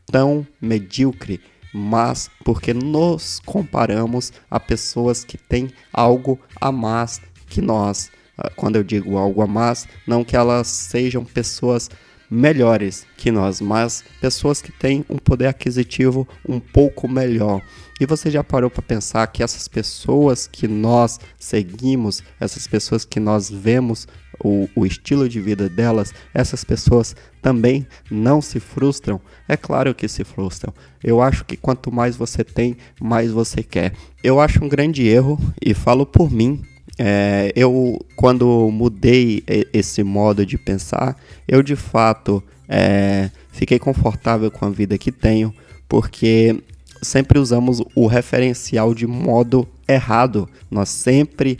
tão 0.05 0.46
medíocre, 0.62 1.41
mas 1.74 2.29
porque 2.44 2.74
nos 2.74 3.41
comparamos 3.44 4.32
a 4.50 4.60
pessoas 4.60 5.24
que 5.24 5.38
têm 5.38 5.70
algo 5.91 6.39
a 6.62 6.72
mais 6.72 7.20
que 7.48 7.62
nós. 7.62 8.12
Ah, 8.38 8.51
quando 8.55 8.75
eu 8.75 8.84
digo 8.84 9.17
algo 9.17 9.41
a 9.41 9.48
mais, 9.48 9.88
não 10.05 10.24
que 10.24 10.36
elas 10.36 10.67
sejam 10.67 11.25
pessoas 11.25 11.89
melhores 12.29 13.05
que 13.17 13.32
nós, 13.32 13.62
mas 13.62 14.03
pessoas 14.20 14.62
que 14.62 14.72
têm 14.72 15.05
um 15.10 15.17
poder 15.17 15.48
aquisitivo 15.48 16.27
um 16.48 16.60
pouco 16.60 17.08
melhor. 17.08 17.62
E 17.99 18.05
você 18.05 18.29
já 18.29 18.43
parou 18.43 18.69
para 18.69 18.81
pensar 18.81 19.25
que 19.27 19.41
essas 19.41 19.67
pessoas 19.67 20.47
que 20.47 20.67
nós 20.67 21.17
seguimos, 21.39 22.21
essas 22.39 22.67
pessoas 22.67 23.05
que 23.05 23.19
nós 23.21 23.49
vemos 23.49 24.05
o, 24.43 24.67
o, 24.75 24.85
estilo 24.85 25.29
de 25.29 25.39
vida 25.39 25.69
delas, 25.69 26.13
essas 26.33 26.65
pessoas 26.65 27.15
também 27.41 27.87
não 28.11 28.41
se 28.41 28.59
frustram? 28.59 29.21
É 29.47 29.55
claro 29.55 29.95
que 29.95 30.09
se 30.09 30.25
frustram. 30.25 30.73
Eu 31.01 31.21
acho 31.21 31.45
que 31.45 31.55
quanto 31.55 31.89
mais 31.89 32.17
você 32.17 32.43
tem, 32.43 32.75
mais 32.99 33.31
você 33.31 33.63
quer. 33.63 33.93
Eu 34.21 34.41
acho 34.41 34.63
um 34.63 34.67
grande 34.67 35.07
erro, 35.07 35.39
e 35.61 35.73
falo 35.73 36.05
por 36.05 36.29
mim, 36.29 36.61
é, 36.97 37.53
eu, 37.55 37.97
quando 38.17 38.69
mudei 38.71 39.41
esse 39.73 40.03
modo 40.03 40.45
de 40.45 40.57
pensar, 40.57 41.15
eu 41.47 41.63
de 41.63 41.75
fato 41.77 42.43
é, 42.67 43.29
fiquei 43.51 43.79
confortável 43.79 44.51
com 44.51 44.65
a 44.65 44.69
vida 44.69 44.97
que 44.97 45.11
tenho, 45.11 45.53
porque 45.87 46.61
sempre 47.01 47.39
usamos 47.39 47.81
o 47.95 48.07
referencial 48.07 48.93
de 48.93 49.07
modo 49.07 49.67
errado. 49.87 50.49
Nós 50.69 50.89
sempre 50.89 51.59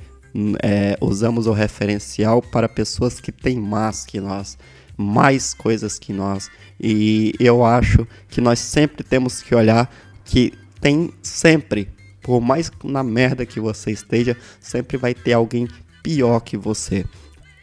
é, 0.62 0.98
usamos 1.00 1.48
o 1.48 1.54
referencial 1.54 2.42
para 2.42 2.68
pessoas 2.68 3.20
que 3.20 3.32
têm 3.32 3.60
mais 3.60 4.06
que 4.06 4.20
nós, 4.20 4.58
mais 4.98 5.54
coisas 5.54 5.98
que 5.98 6.12
nós. 6.12 6.50
E 6.80 7.34
eu 7.40 7.64
acho 7.66 8.08
que 8.30 8.42
nós 8.42 8.60
sempre 8.60 9.04
temos 9.04 9.42
que 9.42 9.56
olhar 9.56 9.90
que 10.24 10.54
tem 10.82 11.12
sempre, 11.22 11.88
por 12.22 12.42
mais 12.42 12.72
na 12.84 13.04
merda 13.04 13.46
que 13.46 13.60
você 13.60 13.92
esteja, 13.92 14.36
sempre 14.60 14.98
vai 14.98 15.14
ter 15.14 15.34
alguém 15.34 15.68
pior 16.04 16.40
que 16.40 16.58
você. 16.58 17.06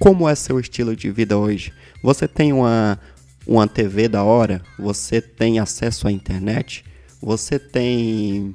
Como 0.01 0.29
é 0.29 0.35
seu 0.35 0.59
estilo 0.59 0.97
de 0.97 1.11
vida 1.11 1.37
hoje? 1.37 1.73
Você 2.03 2.27
tem 2.27 2.53
uma, 2.53 2.99
uma 3.47 3.69
TV 3.69 4.09
da 4.09 4.25
hora? 4.25 4.63
Você 4.79 5.21
tem 5.21 5.61
acesso 5.61 6.09
à 6.09 6.13
internet? 6.13 6.85
Você 7.23 7.57
tem, 7.57 8.53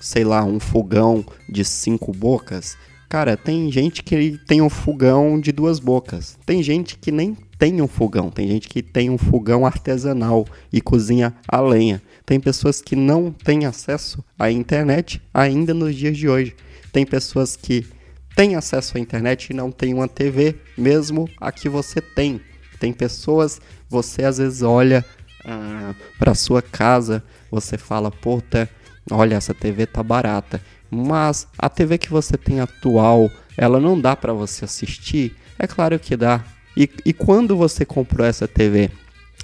sei 0.00 0.24
lá, 0.24 0.44
um 0.44 0.58
fogão 0.58 1.24
de 1.48 1.64
cinco 1.64 2.12
bocas? 2.12 2.76
Cara, 3.08 3.36
tem 3.36 3.70
gente 3.70 4.02
que 4.02 4.38
tem 4.48 4.60
um 4.60 4.68
fogão 4.68 5.38
de 5.38 5.52
duas 5.52 5.78
bocas. 5.78 6.36
Tem 6.44 6.60
gente 6.60 6.98
que 6.98 7.12
nem 7.12 7.36
tem 7.56 7.80
um 7.80 7.86
fogão. 7.86 8.28
Tem 8.30 8.48
gente 8.48 8.68
que 8.68 8.82
tem 8.82 9.10
um 9.10 9.18
fogão 9.18 9.64
artesanal 9.64 10.44
e 10.72 10.80
cozinha 10.80 11.34
a 11.46 11.60
lenha. 11.60 12.02
Tem 12.26 12.40
pessoas 12.40 12.82
que 12.82 12.96
não 12.96 13.30
têm 13.30 13.64
acesso 13.64 14.24
à 14.36 14.50
internet 14.50 15.22
ainda 15.32 15.72
nos 15.72 15.94
dias 15.94 16.16
de 16.16 16.28
hoje. 16.28 16.56
Tem 16.92 17.06
pessoas 17.06 17.54
que 17.54 17.86
têm 18.34 18.56
acesso 18.56 18.96
à 18.96 19.00
internet 19.00 19.50
e 19.50 19.54
não 19.54 19.70
têm 19.70 19.94
uma 19.94 20.08
TV, 20.08 20.56
mesmo 20.76 21.28
a 21.40 21.52
que 21.52 21.68
você 21.68 22.00
tem. 22.00 22.40
Tem 22.80 22.92
pessoas, 22.92 23.60
você 23.88 24.24
às 24.24 24.38
vezes 24.38 24.62
olha 24.62 25.04
ah, 25.44 25.94
para 26.18 26.34
sua 26.34 26.62
casa, 26.62 27.22
você 27.50 27.78
fala, 27.78 28.10
puta, 28.10 28.68
olha, 29.10 29.36
essa 29.36 29.54
TV 29.54 29.86
tá 29.86 30.02
barata. 30.02 30.60
Mas 30.90 31.46
a 31.58 31.68
TV 31.68 31.98
que 31.98 32.10
você 32.10 32.36
tem 32.36 32.60
atual, 32.60 33.30
ela 33.56 33.78
não 33.78 34.00
dá 34.00 34.16
para 34.16 34.32
você 34.32 34.64
assistir? 34.64 35.36
É 35.58 35.66
claro 35.66 35.98
que 35.98 36.16
dá. 36.16 36.44
E, 36.76 36.88
e 37.04 37.12
quando 37.12 37.56
você 37.56 37.84
comprou 37.84 38.26
essa 38.26 38.48
TV, 38.48 38.90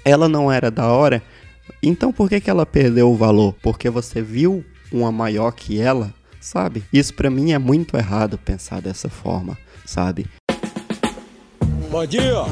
ela 0.04 0.28
não 0.28 0.50
era 0.50 0.70
da 0.70 0.86
hora? 0.86 1.22
Então 1.82 2.12
por 2.12 2.28
que, 2.28 2.40
que 2.40 2.50
ela 2.50 2.66
perdeu 2.66 3.10
o 3.10 3.16
valor? 3.16 3.54
Porque 3.62 3.90
você 3.90 4.22
viu 4.22 4.64
uma 4.90 5.12
maior 5.12 5.50
que 5.52 5.80
ela, 5.80 6.12
sabe? 6.40 6.84
Isso 6.92 7.14
pra 7.14 7.30
mim 7.30 7.52
é 7.52 7.58
muito 7.58 7.96
errado 7.96 8.38
pensar 8.38 8.80
dessa 8.80 9.08
forma, 9.08 9.56
sabe? 9.84 10.26
Bom 11.90 12.06
dia. 12.06 12.44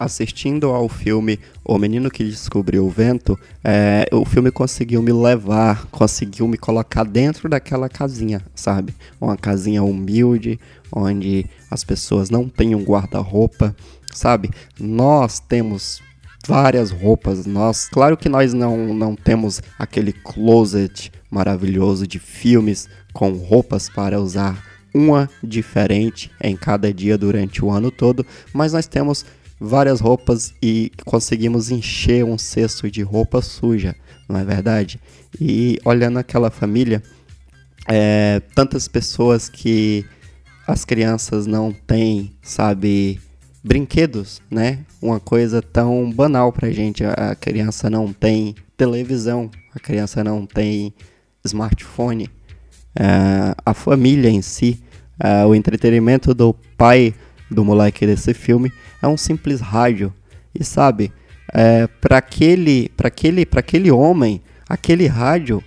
Assistindo 0.00 0.68
ao 0.68 0.88
filme 0.88 1.38
O 1.64 1.78
Menino 1.78 2.10
que 2.10 2.24
Descobriu 2.24 2.86
o 2.86 2.90
Vento, 2.90 3.38
é, 3.62 4.06
o 4.12 4.24
filme 4.24 4.50
conseguiu 4.50 5.02
me 5.02 5.12
levar, 5.12 5.86
conseguiu 5.86 6.46
me 6.48 6.58
colocar 6.58 7.04
dentro 7.04 7.48
daquela 7.48 7.88
casinha, 7.88 8.42
sabe? 8.54 8.94
Uma 9.20 9.36
casinha 9.36 9.82
humilde, 9.82 10.58
onde 10.92 11.46
as 11.70 11.84
pessoas 11.84 12.30
não 12.30 12.48
têm 12.48 12.74
um 12.74 12.84
guarda-roupa, 12.84 13.74
sabe? 14.12 14.50
Nós 14.78 15.40
temos 15.40 16.02
várias 16.46 16.90
roupas, 16.90 17.46
nós, 17.46 17.88
claro 17.88 18.16
que 18.16 18.28
nós 18.28 18.52
não, 18.52 18.92
não 18.94 19.16
temos 19.16 19.62
aquele 19.78 20.12
closet 20.12 21.10
maravilhoso 21.30 22.06
de 22.06 22.18
filmes 22.18 22.88
com 23.12 23.32
roupas 23.32 23.88
para 23.88 24.20
usar 24.20 24.62
uma 24.94 25.28
diferente 25.42 26.30
em 26.40 26.56
cada 26.56 26.92
dia 26.92 27.18
durante 27.18 27.64
o 27.64 27.70
ano 27.70 27.90
todo, 27.90 28.24
mas 28.52 28.72
nós 28.72 28.86
temos 28.86 29.24
várias 29.60 30.00
roupas 30.00 30.54
e 30.62 30.90
conseguimos 31.04 31.70
encher 31.70 32.24
um 32.24 32.36
cesto 32.36 32.90
de 32.90 33.02
roupa 33.02 33.40
suja, 33.40 33.94
não 34.28 34.38
é 34.38 34.44
verdade? 34.44 35.00
E 35.40 35.78
olhando 35.84 36.18
aquela 36.18 36.50
família, 36.50 37.02
é, 37.86 38.40
tantas 38.54 38.88
pessoas 38.88 39.48
que 39.48 40.04
as 40.66 40.84
crianças 40.84 41.46
não 41.46 41.72
têm, 41.72 42.32
sabe, 42.42 43.20
brinquedos, 43.62 44.40
né? 44.50 44.80
Uma 45.00 45.20
coisa 45.20 45.60
tão 45.60 46.10
banal 46.10 46.52
pra 46.52 46.70
gente. 46.70 47.04
A 47.04 47.34
criança 47.34 47.90
não 47.90 48.12
tem 48.12 48.54
televisão, 48.76 49.50
a 49.74 49.78
criança 49.78 50.24
não 50.24 50.46
tem 50.46 50.94
smartphone. 51.44 52.28
É, 52.98 53.54
a 53.64 53.74
família 53.74 54.30
em 54.30 54.40
si, 54.40 54.82
é, 55.18 55.44
o 55.44 55.54
entretenimento 55.54 56.32
do 56.32 56.54
pai 56.76 57.14
do 57.50 57.64
moleque 57.64 58.06
desse 58.06 58.32
filme 58.32 58.72
é 59.04 59.08
um 59.08 59.16
simples 59.16 59.60
rádio. 59.60 60.12
E 60.58 60.64
sabe, 60.64 61.12
é, 61.52 61.86
para 61.86 62.18
aquele, 62.18 62.90
aquele, 62.98 63.46
aquele 63.54 63.90
homem, 63.90 64.40
aquele 64.68 65.06
rádio 65.06 65.62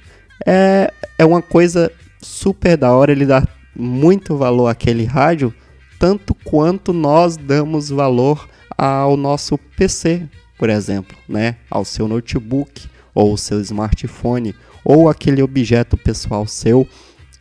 é, 0.46 0.92
é 1.18 1.26
uma 1.26 1.42
coisa 1.42 1.92
super 2.22 2.76
da 2.76 2.92
hora. 2.92 3.12
Ele 3.12 3.26
dá 3.26 3.48
muito 3.76 4.36
valor 4.36 4.68
àquele 4.68 5.06
rádio, 5.06 5.54
tanto 6.00 6.34
quanto 6.34 6.92
nós 6.92 7.38
damos 7.38 7.90
valor 7.90 8.50
ao 8.76 9.16
nosso 9.16 9.58
PC, 9.58 10.28
por 10.58 10.70
exemplo, 10.70 11.18
né? 11.28 11.58
Ao 11.70 11.86
seu 11.86 12.08
notebook 12.08 12.88
ou 13.14 13.34
o 13.34 13.38
seu 13.38 13.60
smartphone 13.62 14.56
ou 14.84 15.10
aquele 15.10 15.42
objeto 15.42 15.98
pessoal 15.98 16.48
seu 16.48 16.88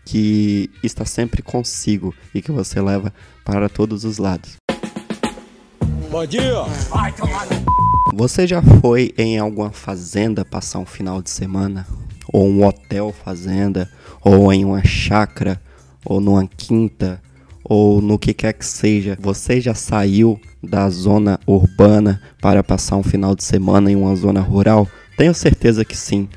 que 0.05 0.71
está 0.83 1.05
sempre 1.05 1.43
consigo 1.43 2.15
e 2.35 2.41
que 2.41 2.53
você 2.53 2.81
leva 2.81 3.13
para 3.45 3.69
todos 3.69 4.05
os 4.05 4.19
lados. 4.19 4.66
Bom 6.17 6.25
dia. 6.25 6.65
Você 8.15 8.47
já 8.47 8.63
foi 8.63 9.13
em 9.19 9.39
alguma 9.39 9.71
fazenda 9.71 10.47
passar 10.47 10.79
um 10.79 10.87
final 10.87 11.21
de 11.21 11.29
semana? 11.29 11.87
Ou 12.33 12.49
um 12.49 12.65
hotel 12.65 13.13
fazenda? 13.13 13.87
Ou 14.25 14.51
em 14.51 14.65
uma 14.65 14.83
chácara? 14.83 15.61
Ou 16.07 16.19
numa 16.19 16.49
quinta? 16.49 17.21
Ou 17.63 18.01
no 18.01 18.19
que 18.19 18.33
quer 18.33 18.55
que 18.55 18.65
seja? 18.65 19.19
Você 19.21 19.61
já 19.61 19.75
saiu 19.75 20.41
da 20.63 20.89
zona 20.89 21.39
urbana 21.47 22.19
para 22.41 22.65
passar 22.65 22.97
um 22.97 23.03
final 23.03 23.37
de 23.37 23.45
semana 23.45 23.93
em 23.93 23.97
uma 23.97 24.17
zona 24.17 24.41
rural? 24.41 24.89
Tenho 25.19 25.35
certeza 25.35 25.85
que 25.85 25.95
sim. 25.95 26.31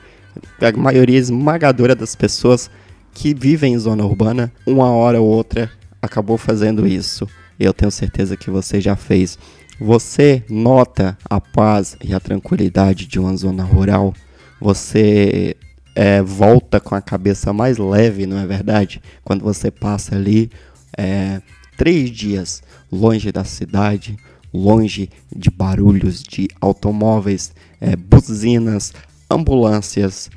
A 0.59 0.77
maioria 0.77 1.17
esmagadora 1.17 1.95
das 1.95 2.17
pessoas 2.17 2.69
que 3.13 3.33
vivem 3.33 3.75
em 3.75 3.79
zona 3.79 4.03
urbana, 4.03 4.51
uma 4.67 4.91
hora 4.91 5.21
ou 5.21 5.27
outra, 5.29 5.71
acabou 6.01 6.37
fazendo 6.37 6.85
isso. 6.85 7.25
Eu 7.59 7.73
tenho 7.73 7.91
certeza 7.91 8.37
que 8.37 8.49
você 8.49 8.79
já 8.79 8.95
fez. 8.95 9.37
Você 9.81 10.43
nota 10.49 11.17
a 11.29 11.39
paz 11.39 11.95
e 12.03 12.13
a 12.13 12.19
tranquilidade 12.19 13.05
de 13.05 13.17
uma 13.17 13.35
zona 13.37 13.63
rural? 13.63 14.13
Você 14.59 15.55
é, 15.95 16.21
volta 16.21 16.81
com 16.81 16.95
a 16.95 17.01
cabeça 17.01 17.53
mais 17.53 17.77
leve, 17.77 18.25
não 18.25 18.37
é 18.37 18.45
verdade? 18.45 19.01
Quando 19.23 19.41
você 19.41 19.71
passa 19.71 20.15
ali 20.15 20.51
é, 20.97 21.41
três 21.77 22.11
dias 22.11 22.61
longe 22.91 23.31
da 23.31 23.45
cidade, 23.45 24.17
longe 24.53 25.09
de 25.33 25.49
barulhos 25.49 26.23
de 26.23 26.49
automóveis, 26.59 27.53
é, 27.79 27.95
buzinas, 27.95 28.91
ambulâncias, 29.31 30.29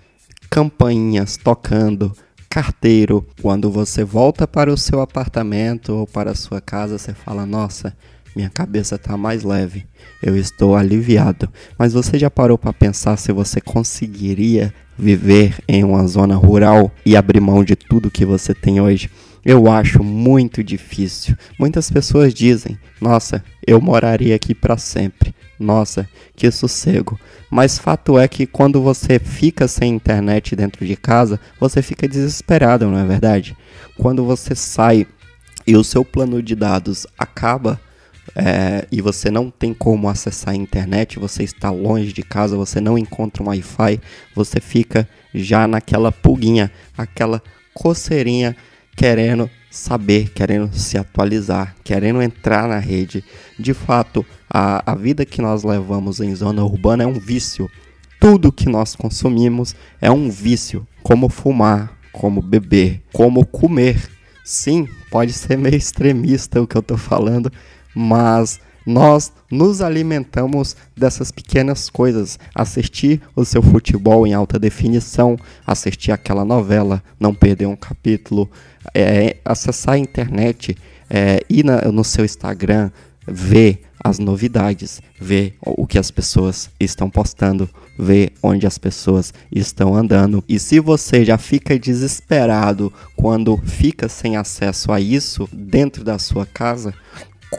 campainhas 0.48 1.36
tocando, 1.36 2.12
carteiro. 2.48 3.26
Quando 3.40 3.72
você 3.72 4.04
volta 4.04 4.46
para 4.46 4.72
o 4.72 4.76
seu 4.76 5.00
apartamento 5.00 5.96
ou 5.96 6.06
para 6.06 6.30
a 6.30 6.36
sua 6.36 6.60
casa, 6.60 6.96
você 6.96 7.12
fala: 7.12 7.44
Nossa, 7.44 7.96
minha 8.34 8.50
cabeça 8.50 8.96
está 8.96 9.16
mais 9.16 9.42
leve, 9.42 9.86
eu 10.22 10.36
estou 10.36 10.74
aliviado. 10.76 11.48
Mas 11.78 11.92
você 11.92 12.18
já 12.18 12.30
parou 12.30 12.56
para 12.56 12.72
pensar 12.72 13.16
se 13.16 13.32
você 13.32 13.60
conseguiria 13.60 14.72
viver 14.98 15.58
em 15.66 15.84
uma 15.84 16.06
zona 16.06 16.36
rural 16.36 16.90
e 17.04 17.16
abrir 17.16 17.40
mão 17.40 17.64
de 17.64 17.76
tudo 17.76 18.10
que 18.10 18.24
você 18.24 18.54
tem 18.54 18.80
hoje? 18.80 19.10
Eu 19.44 19.70
acho 19.70 20.04
muito 20.04 20.62
difícil. 20.62 21.36
Muitas 21.58 21.90
pessoas 21.90 22.32
dizem: 22.32 22.78
Nossa, 23.00 23.42
eu 23.66 23.80
moraria 23.80 24.36
aqui 24.36 24.54
para 24.54 24.78
sempre. 24.78 25.34
Nossa, 25.58 26.08
que 26.34 26.50
sossego. 26.50 27.18
Mas 27.50 27.78
fato 27.78 28.18
é 28.18 28.26
que 28.28 28.46
quando 28.46 28.80
você 28.80 29.18
fica 29.18 29.66
sem 29.68 29.94
internet 29.94 30.56
dentro 30.56 30.86
de 30.86 30.96
casa, 30.96 31.40
você 31.58 31.82
fica 31.82 32.08
desesperado, 32.08 32.88
não 32.88 32.98
é 32.98 33.04
verdade? 33.04 33.56
Quando 33.96 34.24
você 34.24 34.54
sai 34.54 35.06
e 35.66 35.76
o 35.76 35.84
seu 35.84 36.04
plano 36.04 36.42
de 36.42 36.54
dados 36.54 37.06
acaba 37.18 37.80
é, 38.34 38.86
e 38.90 39.00
você 39.00 39.30
não 39.30 39.50
tem 39.50 39.74
como 39.74 40.08
acessar 40.08 40.54
a 40.54 40.56
internet, 40.56 41.18
você 41.18 41.42
está 41.42 41.70
longe 41.70 42.12
de 42.12 42.22
casa, 42.22 42.56
você 42.56 42.80
não 42.80 42.96
encontra 42.96 43.42
um 43.42 43.48
Wi-Fi, 43.48 44.00
você 44.34 44.60
fica 44.60 45.08
já 45.34 45.66
naquela 45.66 46.12
pulguinha, 46.12 46.70
aquela 46.96 47.42
coceirinha 47.74 48.56
querendo 48.96 49.50
saber, 49.70 50.30
querendo 50.30 50.72
se 50.74 50.98
atualizar, 50.98 51.74
querendo 51.82 52.22
entrar 52.22 52.68
na 52.68 52.78
rede. 52.78 53.24
De 53.58 53.72
fato, 53.72 54.24
a, 54.48 54.92
a 54.92 54.94
vida 54.94 55.24
que 55.24 55.40
nós 55.40 55.64
levamos 55.64 56.20
em 56.20 56.34
zona 56.34 56.62
urbana 56.62 57.04
é 57.04 57.06
um 57.06 57.18
vício. 57.18 57.70
Tudo 58.20 58.52
que 58.52 58.68
nós 58.68 58.94
consumimos 58.94 59.74
é 60.00 60.10
um 60.10 60.30
vício, 60.30 60.86
como 61.02 61.28
fumar, 61.28 61.98
como 62.12 62.40
beber, 62.40 63.02
como 63.12 63.44
comer. 63.46 64.10
Sim, 64.44 64.86
pode 65.10 65.32
ser 65.32 65.56
meio 65.56 65.74
extremista 65.74 66.60
o 66.60 66.66
que 66.66 66.76
eu 66.76 66.82
tô 66.82 66.96
falando, 66.96 67.50
mas 67.94 68.60
Nós 68.84 69.32
nos 69.50 69.80
alimentamos 69.80 70.76
dessas 70.96 71.30
pequenas 71.30 71.88
coisas. 71.88 72.38
Assistir 72.54 73.20
o 73.34 73.44
seu 73.44 73.62
futebol 73.62 74.26
em 74.26 74.34
alta 74.34 74.58
definição, 74.58 75.36
assistir 75.66 76.10
aquela 76.10 76.44
novela, 76.44 77.02
não 77.18 77.34
perder 77.34 77.66
um 77.66 77.76
capítulo, 77.76 78.50
é, 78.94 79.36
acessar 79.44 79.94
a 79.94 79.98
internet, 79.98 80.76
é, 81.08 81.40
ir 81.48 81.64
na, 81.64 81.82
no 81.92 82.02
seu 82.02 82.24
Instagram, 82.24 82.90
ver 83.26 83.82
as 84.02 84.18
novidades, 84.18 85.00
ver 85.20 85.54
o 85.64 85.86
que 85.86 85.96
as 85.96 86.10
pessoas 86.10 86.68
estão 86.80 87.08
postando, 87.08 87.70
ver 87.96 88.32
onde 88.42 88.66
as 88.66 88.78
pessoas 88.78 89.32
estão 89.52 89.94
andando. 89.94 90.42
E 90.48 90.58
se 90.58 90.80
você 90.80 91.24
já 91.24 91.38
fica 91.38 91.78
desesperado 91.78 92.92
quando 93.14 93.56
fica 93.58 94.08
sem 94.08 94.36
acesso 94.36 94.90
a 94.90 95.00
isso 95.00 95.48
dentro 95.52 96.02
da 96.02 96.18
sua 96.18 96.44
casa, 96.44 96.92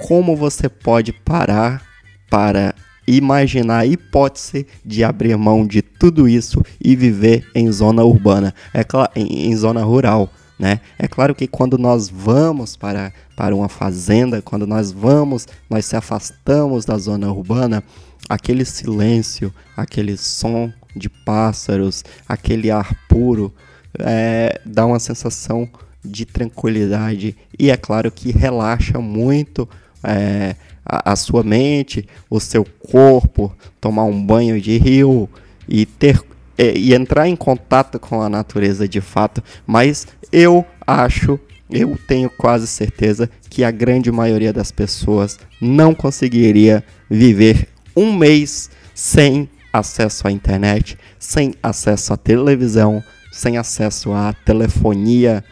como 0.01 0.35
você 0.35 0.67
pode 0.67 1.13
parar 1.13 1.83
para 2.29 2.73
imaginar 3.05 3.79
a 3.79 3.85
hipótese 3.85 4.65
de 4.83 5.03
abrir 5.03 5.37
mão 5.37 5.67
de 5.67 5.81
tudo 5.81 6.27
isso 6.27 6.63
e 6.83 6.95
viver 6.95 7.45
em 7.53 7.71
zona 7.71 8.03
urbana, 8.03 8.53
é 8.73 8.83
em, 9.15 9.51
em 9.51 9.55
zona 9.55 9.83
rural. 9.83 10.29
Né? 10.57 10.79
É 10.97 11.07
claro 11.07 11.35
que 11.35 11.47
quando 11.47 11.77
nós 11.77 12.09
vamos 12.09 12.75
para, 12.77 13.11
para 13.35 13.55
uma 13.55 13.67
fazenda, 13.67 14.41
quando 14.41 14.65
nós 14.65 14.91
vamos, 14.91 15.47
nós 15.69 15.85
se 15.85 15.95
afastamos 15.95 16.85
da 16.85 16.97
zona 16.97 17.31
urbana, 17.31 17.83
aquele 18.29 18.63
silêncio, 18.63 19.53
aquele 19.75 20.15
som 20.15 20.71
de 20.95 21.09
pássaros, 21.09 22.03
aquele 22.27 22.71
ar 22.71 22.95
puro, 23.09 23.53
é, 23.99 24.61
dá 24.65 24.85
uma 24.85 24.99
sensação 24.99 25.69
de 26.03 26.25
tranquilidade 26.25 27.35
e 27.57 27.69
é 27.69 27.77
claro 27.77 28.11
que 28.11 28.31
relaxa 28.31 28.99
muito 28.99 29.67
é, 30.03 30.55
a, 30.85 31.13
a, 31.13 31.15
sua 31.15 31.43
mente, 31.43 32.07
o 32.29 32.39
seu 32.39 32.65
corpo, 32.65 33.55
tomar 33.79 34.03
um 34.05 34.25
banho 34.25 34.59
de 34.59 34.77
rio 34.77 35.29
e 35.67 35.85
ter 35.85 36.21
é, 36.57 36.77
e 36.77 36.93
entrar 36.93 37.27
em 37.27 37.35
contato 37.35 37.99
com 37.99 38.21
a 38.21 38.29
natureza 38.29 38.87
de 38.87 39.01
fato, 39.01 39.43
mas 39.65 40.07
eu 40.31 40.65
acho, 40.85 41.39
eu 41.69 41.97
tenho 42.07 42.29
quase 42.29 42.67
certeza 42.67 43.29
que 43.49 43.63
a 43.63 43.71
grande 43.71 44.11
maioria 44.11 44.53
das 44.53 44.71
pessoas 44.71 45.39
não 45.59 45.95
conseguiria 45.95 46.83
viver 47.09 47.67
um 47.95 48.15
mês 48.15 48.69
sem 48.93 49.49
acesso 49.71 50.27
à 50.27 50.31
internet, 50.31 50.97
sem 51.17 51.55
acesso 51.61 52.13
à 52.13 52.17
televisão, 52.17 53.03
sem 53.31 53.57
acesso 53.57 54.13
à 54.13 54.33
telefonia 54.45 55.43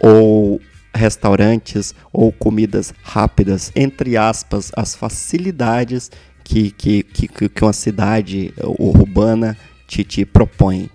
ou 0.00 0.60
restaurantes 0.98 1.94
ou 2.12 2.32
comidas 2.32 2.92
rápidas, 3.02 3.72
entre 3.74 4.16
aspas, 4.16 4.72
as 4.76 4.94
facilidades 4.94 6.10
que, 6.44 6.70
que, 6.70 7.02
que, 7.02 7.28
que 7.48 7.64
uma 7.64 7.72
cidade 7.72 8.52
urbana 8.78 9.56
te, 9.86 10.04
te 10.04 10.24
propõe. 10.24 10.90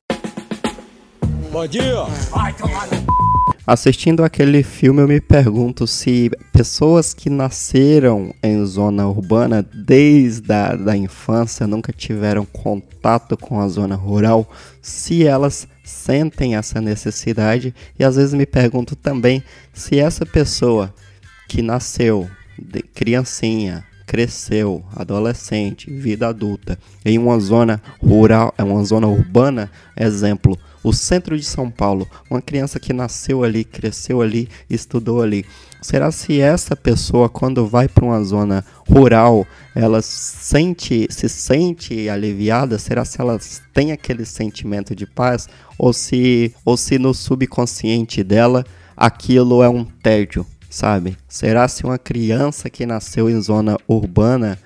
Bom 1.51 1.67
dia! 1.67 2.05
Assistindo 3.65 4.25
aquele 4.25 4.61
filme, 4.61 5.01
eu 5.01 5.07
me 5.07 5.21
pergunto 5.21 5.87
se 5.87 6.29
pessoas 6.51 7.13
que 7.13 7.29
nasceram 7.29 8.33
em 8.43 8.65
zona 8.65 9.07
urbana 9.07 9.65
desde 9.73 10.51
a 10.51 10.75
da 10.75 10.97
infância 10.97 11.65
nunca 11.65 11.93
tiveram 11.93 12.45
contato 12.45 13.37
com 13.37 13.61
a 13.61 13.67
zona 13.69 13.95
rural, 13.95 14.45
se 14.81 15.25
elas 15.25 15.65
sentem 15.83 16.55
essa 16.55 16.79
necessidade. 16.79 17.73
E 17.99 18.03
às 18.03 18.15
vezes 18.15 18.33
me 18.33 18.45
pergunto 18.45 18.95
também 18.95 19.43
se 19.73 19.99
essa 19.99 20.25
pessoa 20.25 20.93
que 21.47 21.61
nasceu 21.61 22.29
criancinha, 22.93 23.83
cresceu, 24.05 24.83
adolescente, 24.95 25.89
vida 25.89 26.27
adulta, 26.27 26.77
em 27.03 27.17
uma 27.17 27.39
zona 27.39 27.81
rural, 27.99 28.53
é 28.57 28.63
uma 28.63 28.83
zona 28.83 29.07
urbana, 29.07 29.71
exemplo, 29.97 30.57
o 30.83 30.91
centro 30.91 31.37
de 31.37 31.45
São 31.45 31.71
Paulo, 31.71 32.07
uma 32.29 32.41
criança 32.41 32.79
que 32.79 32.93
nasceu 32.93 33.43
ali, 33.43 33.63
cresceu 33.63 34.21
ali, 34.21 34.49
estudou 34.69 35.21
ali. 35.21 35.45
Será 35.83 36.11
se 36.11 36.39
essa 36.39 36.77
pessoa 36.77 37.27
quando 37.27 37.67
vai 37.67 37.89
para 37.89 38.05
uma 38.05 38.23
zona 38.23 38.63
rural, 38.87 39.45
ela 39.75 40.01
sente, 40.01 41.07
se 41.09 41.27
sente 41.27 42.07
aliviada? 42.07 42.79
Será 42.79 43.03
se 43.03 43.19
ela 43.19 43.37
tem 43.73 43.91
aquele 43.91 44.23
sentimento 44.23 44.95
de 44.95 45.05
paz 45.05 45.49
ou 45.77 45.91
se 45.91 46.55
ou 46.63 46.77
se 46.77 46.97
no 46.97 47.13
subconsciente 47.13 48.23
dela 48.23 48.63
aquilo 48.95 49.61
é 49.61 49.67
um 49.67 49.83
tédio, 49.83 50.45
sabe? 50.69 51.17
Será 51.27 51.67
se 51.67 51.83
uma 51.83 51.97
criança 51.97 52.69
que 52.69 52.85
nasceu 52.85 53.29
em 53.29 53.41
zona 53.41 53.77
urbana 53.85 54.57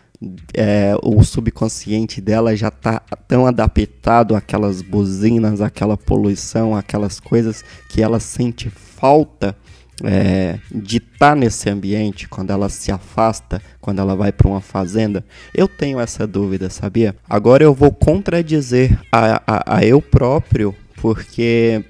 é, 0.53 0.95
o 1.03 1.23
subconsciente 1.23 2.21
dela 2.21 2.55
já 2.55 2.67
está 2.67 2.99
tão 3.27 3.47
adaptado 3.47 4.35
àquelas 4.35 4.83
buzinas, 4.83 5.61
àquela 5.61 5.97
poluição, 5.97 6.75
aquelas 6.75 7.19
coisas 7.19 7.63
que 7.89 8.03
ela 8.03 8.19
sente 8.19 8.69
falta 8.69 9.55
é, 10.03 10.59
de 10.73 10.97
estar 10.97 11.29
tá 11.29 11.35
nesse 11.35 11.69
ambiente 11.69 12.27
quando 12.27 12.51
ela 12.51 12.69
se 12.69 12.91
afasta, 12.91 13.61
quando 13.81 13.99
ela 13.99 14.15
vai 14.15 14.31
para 14.31 14.47
uma 14.47 14.61
fazenda? 14.61 15.23
Eu 15.53 15.67
tenho 15.67 15.99
essa 15.99 16.27
dúvida, 16.27 16.69
sabia? 16.69 17.15
Agora 17.29 17.63
eu 17.63 17.73
vou 17.73 17.91
contradizer 17.91 18.99
a, 19.11 19.41
a, 19.47 19.77
a 19.77 19.85
eu 19.85 20.01
próprio, 20.01 20.75
porque 20.95 21.83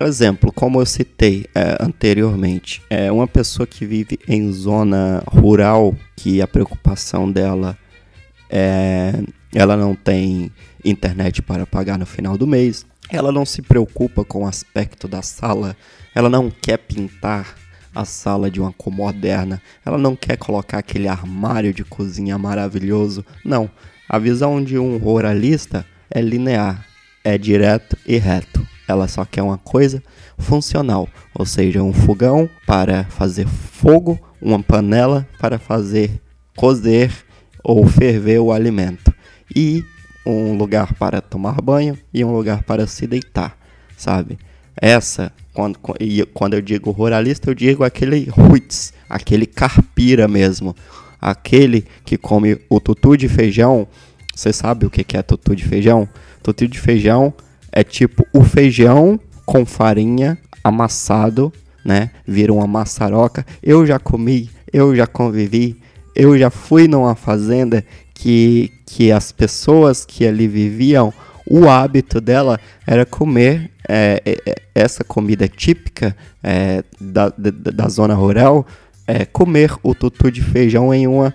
Exemplo, 0.00 0.52
como 0.52 0.80
eu 0.80 0.86
citei 0.86 1.46
é, 1.52 1.76
anteriormente, 1.80 2.80
é 2.88 3.10
uma 3.10 3.26
pessoa 3.26 3.66
que 3.66 3.84
vive 3.84 4.16
em 4.28 4.52
zona 4.52 5.24
rural, 5.26 5.92
que 6.14 6.40
a 6.40 6.46
preocupação 6.46 7.30
dela 7.30 7.76
é 8.48 9.12
ela 9.54 9.76
não 9.76 9.94
tem 9.94 10.52
internet 10.84 11.42
para 11.42 11.66
pagar 11.66 11.98
no 11.98 12.06
final 12.06 12.36
do 12.36 12.46
mês, 12.46 12.86
ela 13.10 13.32
não 13.32 13.46
se 13.46 13.62
preocupa 13.62 14.24
com 14.24 14.44
o 14.44 14.46
aspecto 14.46 15.08
da 15.08 15.22
sala, 15.22 15.76
ela 16.14 16.28
não 16.28 16.50
quer 16.50 16.78
pintar 16.78 17.54
a 17.94 18.04
sala 18.04 18.50
de 18.50 18.60
uma 18.60 18.72
cor 18.72 18.92
moderna, 18.92 19.60
ela 19.84 19.98
não 19.98 20.14
quer 20.14 20.36
colocar 20.36 20.78
aquele 20.78 21.08
armário 21.08 21.72
de 21.72 21.84
cozinha 21.84 22.38
maravilhoso. 22.38 23.24
Não, 23.44 23.70
a 24.08 24.18
visão 24.18 24.62
de 24.62 24.78
um 24.78 24.98
ruralista 24.98 25.84
é 26.10 26.20
linear, 26.20 26.86
é 27.24 27.36
direto 27.36 27.96
e 28.06 28.16
reto. 28.16 28.66
Ela 28.86 29.06
só 29.08 29.24
quer 29.24 29.42
uma 29.42 29.58
coisa 29.58 30.02
funcional, 30.38 31.08
ou 31.34 31.44
seja, 31.44 31.82
um 31.82 31.92
fogão 31.92 32.48
para 32.66 33.04
fazer 33.04 33.46
fogo, 33.46 34.18
uma 34.40 34.62
panela 34.62 35.28
para 35.38 35.58
fazer 35.58 36.20
cozer 36.56 37.12
ou 37.62 37.86
ferver 37.86 38.38
o 38.38 38.50
alimento. 38.50 39.12
E 39.54 39.84
um 40.28 40.56
lugar 40.56 40.94
para 40.94 41.20
tomar 41.20 41.60
banho 41.62 41.96
e 42.12 42.24
um 42.24 42.32
lugar 42.32 42.62
para 42.62 42.86
se 42.86 43.06
deitar, 43.06 43.56
sabe? 43.96 44.38
Essa, 44.76 45.32
quando, 45.54 45.78
quando 46.34 46.54
eu 46.54 46.60
digo 46.60 46.90
ruralista, 46.90 47.50
eu 47.50 47.54
digo 47.54 47.82
aquele 47.82 48.28
roots, 48.30 48.92
aquele 49.08 49.46
carpira 49.46 50.28
mesmo, 50.28 50.76
aquele 51.20 51.86
que 52.04 52.18
come 52.18 52.58
o 52.68 52.78
tutu 52.78 53.16
de 53.16 53.28
feijão. 53.28 53.88
Você 54.34 54.52
sabe 54.52 54.86
o 54.86 54.90
que 54.90 55.16
é 55.16 55.22
tutu 55.22 55.56
de 55.56 55.64
feijão? 55.64 56.08
Tutu 56.42 56.68
de 56.68 56.78
feijão 56.78 57.32
é 57.72 57.82
tipo 57.82 58.24
o 58.32 58.44
feijão 58.44 59.18
com 59.46 59.64
farinha 59.64 60.38
amassado, 60.62 61.52
né? 61.84 62.10
Vira 62.26 62.52
uma 62.52 62.66
maçaroca. 62.66 63.44
Eu 63.62 63.86
já 63.86 63.98
comi, 63.98 64.50
eu 64.72 64.94
já 64.94 65.06
convivi, 65.06 65.76
eu 66.14 66.38
já 66.38 66.50
fui 66.50 66.86
numa 66.86 67.14
fazenda 67.14 67.84
que, 68.18 68.72
que 68.84 69.12
as 69.12 69.30
pessoas 69.30 70.04
que 70.04 70.26
ali 70.26 70.48
viviam, 70.48 71.12
o 71.48 71.68
hábito 71.68 72.20
dela 72.20 72.58
era 72.84 73.06
comer 73.06 73.70
é, 73.88 74.20
é, 74.26 74.36
é 74.44 74.54
essa 74.74 75.04
comida 75.04 75.48
típica 75.48 76.14
é, 76.42 76.82
da, 77.00 77.28
da, 77.30 77.50
da, 77.50 77.88
zona 77.88 78.14
rural, 78.14 78.66
é 79.06 79.24
comer 79.24 79.72
o 79.82 79.94
tutu 79.94 80.30
de 80.30 80.42
feijão 80.42 80.92
em 80.92 81.06
uma, 81.06 81.32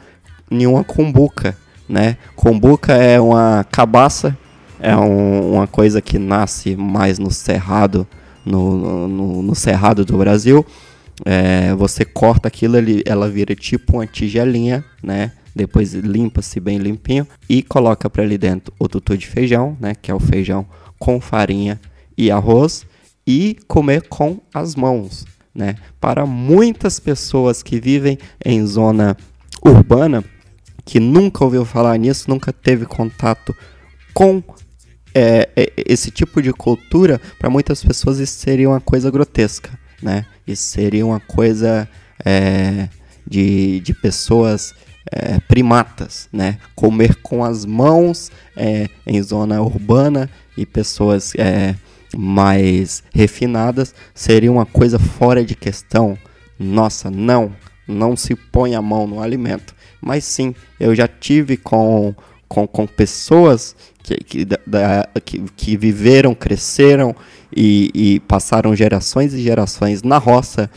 em 0.52 0.67
uma 0.67 0.84
cumbuca, 0.84 1.58
né? 1.88 2.17
Cumbuca 2.36 2.93
é 2.93 3.19
uma 3.19 3.65
cabaça 3.72 4.38
é 4.80 4.96
um, 4.98 5.54
uma 5.54 5.65
coisa 5.65 6.02
que 6.02 6.19
nasce 6.19 6.76
mais 6.76 7.17
no 7.17 7.32
cerrado, 7.32 8.06
no, 8.46 9.08
no, 9.08 9.41
no 9.41 9.56
cerrado 9.56 10.04
do 10.04 10.17
Brasil. 10.17 10.65
É, 11.24 11.74
você 11.76 12.04
corta 12.04 12.50
aquilo, 12.50 12.76
ele, 12.76 13.02
ela 13.06 13.30
vira 13.30 13.56
tipo 13.56 13.93
uma 13.93 14.06
tigelinha, 14.06 14.84
né? 15.02 15.32
Depois 15.55 15.93
limpa-se 15.93 16.59
bem 16.59 16.77
limpinho 16.77 17.27
e 17.47 17.61
coloca 17.61 18.09
para 18.09 18.23
ali 18.23 18.37
dentro 18.37 18.73
o 18.79 18.87
tutu 18.87 19.17
de 19.17 19.27
feijão, 19.27 19.77
né? 19.79 19.93
Que 19.93 20.09
é 20.09 20.15
o 20.15 20.19
feijão 20.19 20.65
com 20.97 21.21
farinha 21.21 21.79
e 22.17 22.31
arroz 22.31 22.85
e 23.25 23.57
comer 23.67 24.07
com 24.07 24.39
as 24.53 24.75
mãos, 24.75 25.25
né? 25.53 25.75
Para 25.99 26.25
muitas 26.25 26.99
pessoas 26.99 27.61
que 27.61 27.79
vivem 27.79 28.17
em 28.43 28.65
zona 28.65 29.15
urbana, 29.63 30.23
que 30.83 30.99
nunca 30.99 31.43
ouviu 31.43 31.63
falar 31.65 31.97
nisso, 31.97 32.29
nunca 32.29 32.51
teve 32.51 32.85
contato 32.85 33.55
com 34.13 34.43
é, 35.13 35.49
é, 35.55 35.71
esse 35.87 36.09
tipo 36.09 36.41
de 36.41 36.51
cultura, 36.51 37.21
para 37.37 37.49
muitas 37.49 37.83
pessoas, 37.83 38.19
isso 38.19 38.39
seria 38.39 38.69
uma 38.69 38.81
coisa 38.81 39.11
grotesca, 39.11 39.77
né? 40.01 40.25
Isso 40.45 40.63
seria 40.63 41.05
uma 41.05 41.19
coisa 41.19 41.87
é, 42.25 42.89
de, 43.25 43.79
de 43.81 43.93
pessoas 43.93 44.73
é, 45.11 45.39
primatas, 45.41 46.27
né? 46.31 46.57
Comer 46.75 47.15
com 47.15 47.43
as 47.43 47.65
mãos 47.65 48.31
é, 48.55 48.87
em 49.05 49.21
zona 49.21 49.61
urbana 49.61 50.29
e 50.57 50.65
pessoas 50.65 51.33
é, 51.35 51.75
mais 52.15 53.03
refinadas 53.13 53.93
seria 54.13 54.51
uma 54.51 54.65
coisa 54.65 54.99
fora 54.99 55.43
de 55.43 55.55
questão. 55.55 56.17
Nossa, 56.59 57.09
não, 57.09 57.51
não 57.87 58.15
se 58.15 58.35
põe 58.35 58.75
a 58.75 58.81
mão 58.81 59.07
no 59.07 59.21
alimento. 59.21 59.75
Mas 60.01 60.23
sim, 60.25 60.53
eu 60.79 60.93
já 60.93 61.07
tive 61.07 61.57
com, 61.57 62.13
com, 62.47 62.67
com 62.67 62.85
pessoas 62.85 63.75
que, 64.03 64.15
que, 64.17 64.45
da, 64.45 65.07
que, 65.23 65.39
que 65.55 65.77
viveram, 65.77 66.35
cresceram 66.35 67.15
e, 67.55 67.89
e 67.93 68.19
passaram 68.21 68.75
gerações 68.75 69.33
e 69.33 69.41
gerações 69.41 70.03
na 70.03 70.17
roça 70.17 70.69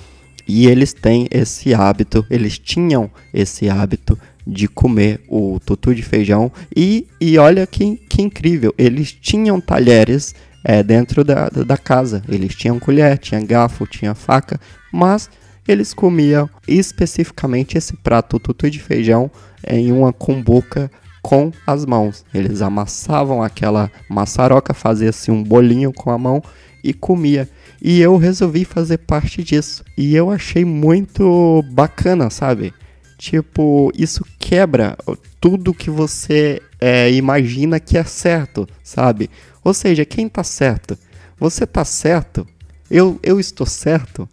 e 0.47 0.67
eles 0.67 0.93
têm 0.93 1.27
esse 1.31 1.75
hábito, 1.75 2.25
eles 2.31 2.59
tinham 2.59 3.11
esse 3.35 3.69
hábito 3.69 4.19
de 4.47 4.69
comer 4.69 5.21
o 5.29 5.59
tutu 5.65 5.95
de 5.95 6.03
feijão. 6.03 6.53
E, 6.75 7.07
e 7.21 7.37
olha 7.37 7.67
que, 7.67 7.97
que 8.09 8.23
incrível, 8.23 8.73
eles 8.79 9.13
tinham 9.13 9.61
talheres 9.61 10.35
é, 10.63 10.83
dentro 10.83 11.25
da, 11.25 11.49
da 11.49 11.77
casa. 11.77 12.23
Eles 12.29 12.55
tinham 12.55 12.79
colher, 12.79 13.19
tinha 13.19 13.41
garfo, 13.41 13.87
tinha 13.87 14.15
faca, 14.15 14.61
mas 14.93 15.29
eles 15.67 15.93
comiam 15.93 16.49
especificamente 16.69 17.77
esse 17.77 17.97
prato, 17.97 18.37
o 18.37 18.41
tutu 18.41 18.71
de 18.71 18.79
feijão, 18.79 19.31
em 19.67 19.91
uma 19.91 20.13
cumbuca 20.13 20.89
com 21.21 21.51
as 21.67 21.85
mãos. 21.85 22.25
Eles 22.33 22.63
amassavam 22.63 23.43
aquela 23.43 23.91
maçaroca, 24.09 24.73
fazia-se 24.73 25.33
um 25.33 25.43
bolinho 25.43 25.93
com 25.93 26.13
a 26.13 26.19
mão 26.19 26.41
e 26.87 26.95
comia. 26.95 27.49
E 27.83 28.01
eu 28.01 28.17
resolvi 28.17 28.65
fazer 28.65 28.99
parte 28.99 29.43
disso. 29.43 29.85
E 29.99 30.15
eu 30.15 30.31
achei 30.31 30.65
muito 30.65 31.63
bacana, 31.73 32.31
sabe? 32.31 32.73
Tipo, 33.19 33.91
isso 33.97 34.25
quebra 34.39 34.97
tudo 35.41 35.75
que 35.75 35.91
você 35.91 36.63
é, 36.81 37.11
imagina 37.13 37.81
que 37.81 37.99
é 37.99 38.05
certo, 38.05 38.69
sabe? 38.85 39.29
Ou 39.65 39.75
seja, 39.75 40.05
quem 40.05 40.29
tá 40.29 40.45
certo? 40.45 40.97
Você 41.39 41.67
tá 41.67 41.85
certo? 41.85 42.47
Eu, 42.91 43.19
eu 43.23 43.41
estou 43.41 43.67
certo? 43.67 44.29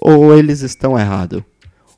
Ou 0.00 0.38
eles 0.38 0.60
estão 0.60 0.98
errados? 0.98 1.42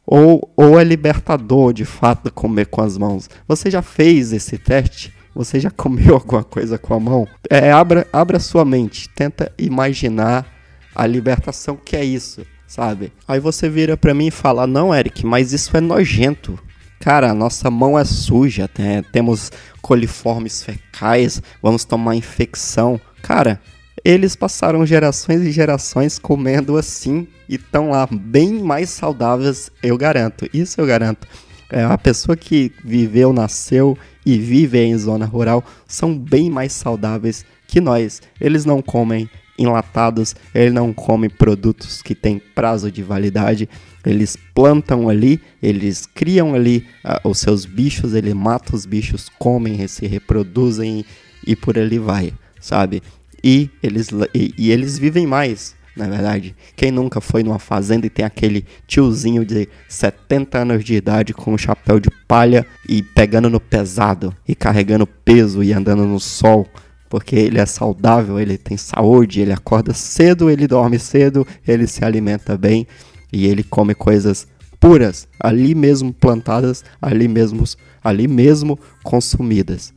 Ou, 0.06 0.50
ou 0.56 0.80
é 0.80 0.84
libertador 0.84 1.72
de 1.72 1.84
fato 1.84 2.32
comer 2.32 2.66
com 2.66 2.80
as 2.80 2.96
mãos? 2.96 3.28
Você 3.46 3.70
já 3.70 3.82
fez 3.82 4.32
esse 4.32 4.56
teste? 4.56 5.12
Você 5.34 5.60
já 5.60 5.70
comeu 5.70 6.14
alguma 6.16 6.44
coisa 6.44 6.78
com 6.78 6.94
a 6.94 7.00
mão? 7.00 7.28
É, 7.48 7.70
abra, 7.72 8.06
abra 8.12 8.38
sua 8.40 8.64
mente, 8.64 9.08
tenta 9.10 9.52
imaginar 9.58 10.46
a 10.94 11.06
libertação 11.06 11.76
que 11.76 11.96
é 11.96 12.04
isso, 12.04 12.46
sabe? 12.66 13.12
Aí 13.26 13.38
você 13.40 13.68
vira 13.68 13.96
para 13.96 14.14
mim 14.14 14.26
e 14.26 14.32
fala: 14.32 14.66
"Não, 14.66 14.94
Eric, 14.94 15.24
mas 15.24 15.52
isso 15.52 15.76
é 15.76 15.80
nojento. 15.80 16.58
Cara, 16.98 17.32
nossa 17.32 17.70
mão 17.70 17.98
é 17.98 18.04
suja, 18.04 18.68
tem, 18.68 19.02
temos 19.04 19.50
coliformes 19.80 20.62
fecais, 20.62 21.40
vamos 21.62 21.82
tomar 21.82 22.14
infecção. 22.14 23.00
Cara, 23.22 23.58
eles 24.04 24.36
passaram 24.36 24.84
gerações 24.84 25.42
e 25.42 25.50
gerações 25.50 26.18
comendo 26.18 26.76
assim 26.76 27.26
e 27.48 27.54
estão 27.56 27.90
lá 27.90 28.06
bem 28.10 28.62
mais 28.62 28.90
saudáveis, 28.90 29.70
eu 29.82 29.96
garanto. 29.96 30.48
Isso 30.52 30.80
eu 30.80 30.86
garanto. 30.86 31.26
É, 31.70 31.84
a 31.84 31.96
pessoa 31.96 32.36
que 32.36 32.72
viveu, 32.84 33.32
nasceu 33.32 33.96
e 34.26 34.38
vive 34.38 34.78
em 34.78 34.96
zona 34.98 35.24
rural 35.24 35.64
são 35.86 36.16
bem 36.16 36.50
mais 36.50 36.72
saudáveis 36.72 37.44
que 37.66 37.80
nós. 37.80 38.20
Eles 38.40 38.64
não 38.64 38.82
comem 38.82 39.30
enlatados, 39.56 40.34
ele 40.54 40.70
não 40.70 40.92
come 40.92 41.28
produtos 41.28 42.02
que 42.02 42.14
têm 42.14 42.40
prazo 42.54 42.90
de 42.90 43.02
validade. 43.02 43.68
Eles 44.04 44.36
plantam 44.54 45.08
ali, 45.08 45.40
eles 45.62 46.06
criam 46.06 46.54
ali 46.54 46.86
uh, 47.04 47.28
os 47.28 47.38
seus 47.38 47.66
bichos, 47.66 48.14
ele 48.14 48.32
mata 48.32 48.74
os 48.74 48.86
bichos, 48.86 49.28
comem, 49.38 49.86
se 49.86 50.06
reproduzem 50.06 51.04
e 51.46 51.54
por 51.54 51.78
ali 51.78 51.98
vai, 51.98 52.32
sabe? 52.58 53.02
E 53.44 53.70
eles, 53.82 54.08
e, 54.34 54.54
e 54.56 54.70
eles 54.70 54.98
vivem 54.98 55.26
mais, 55.26 55.76
na 56.00 56.08
verdade. 56.08 56.54
Quem 56.74 56.90
nunca 56.90 57.20
foi 57.20 57.42
numa 57.42 57.58
fazenda 57.58 58.06
e 58.06 58.10
tem 58.10 58.24
aquele 58.24 58.64
tiozinho 58.86 59.44
de 59.44 59.68
70 59.88 60.58
anos 60.58 60.84
de 60.84 60.94
idade 60.94 61.34
com 61.34 61.52
um 61.52 61.58
chapéu 61.58 62.00
de 62.00 62.10
palha 62.26 62.66
e 62.88 63.02
pegando 63.02 63.50
no 63.50 63.60
pesado 63.60 64.34
e 64.48 64.54
carregando 64.54 65.06
peso 65.06 65.62
e 65.62 65.72
andando 65.72 66.04
no 66.04 66.18
sol 66.18 66.66
porque 67.08 67.34
ele 67.34 67.58
é 67.58 67.66
saudável, 67.66 68.38
ele 68.38 68.56
tem 68.56 68.76
saúde, 68.76 69.40
ele 69.40 69.52
acorda 69.52 69.92
cedo, 69.92 70.48
ele 70.48 70.68
dorme 70.68 70.96
cedo, 70.96 71.44
ele 71.66 71.88
se 71.88 72.04
alimenta 72.04 72.56
bem 72.56 72.86
e 73.32 73.46
ele 73.48 73.64
come 73.64 73.96
coisas 73.96 74.46
puras, 74.78 75.26
ali 75.38 75.74
mesmo 75.74 76.12
plantadas, 76.12 76.84
ali 77.02 77.26
mesmo, 77.26 77.64
ali 78.02 78.28
mesmo 78.28 78.78
consumidas. 79.02 79.92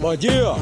Bom 0.00 0.14
dia. 0.14 0.54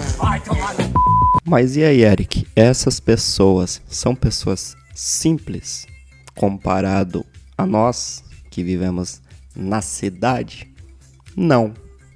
Mas 1.49 1.77
e 1.77 1.85
aí, 1.85 2.03
Eric? 2.03 2.45
Essas 2.57 2.99
pessoas 2.99 3.81
são 3.87 4.17
pessoas 4.17 4.77
simples 4.93 5.87
comparado 6.35 7.25
a 7.57 7.65
nós 7.65 8.25
que 8.51 8.65
vivemos 8.65 9.23
na 9.55 9.81
cidade? 9.81 10.69
Não, 11.37 11.73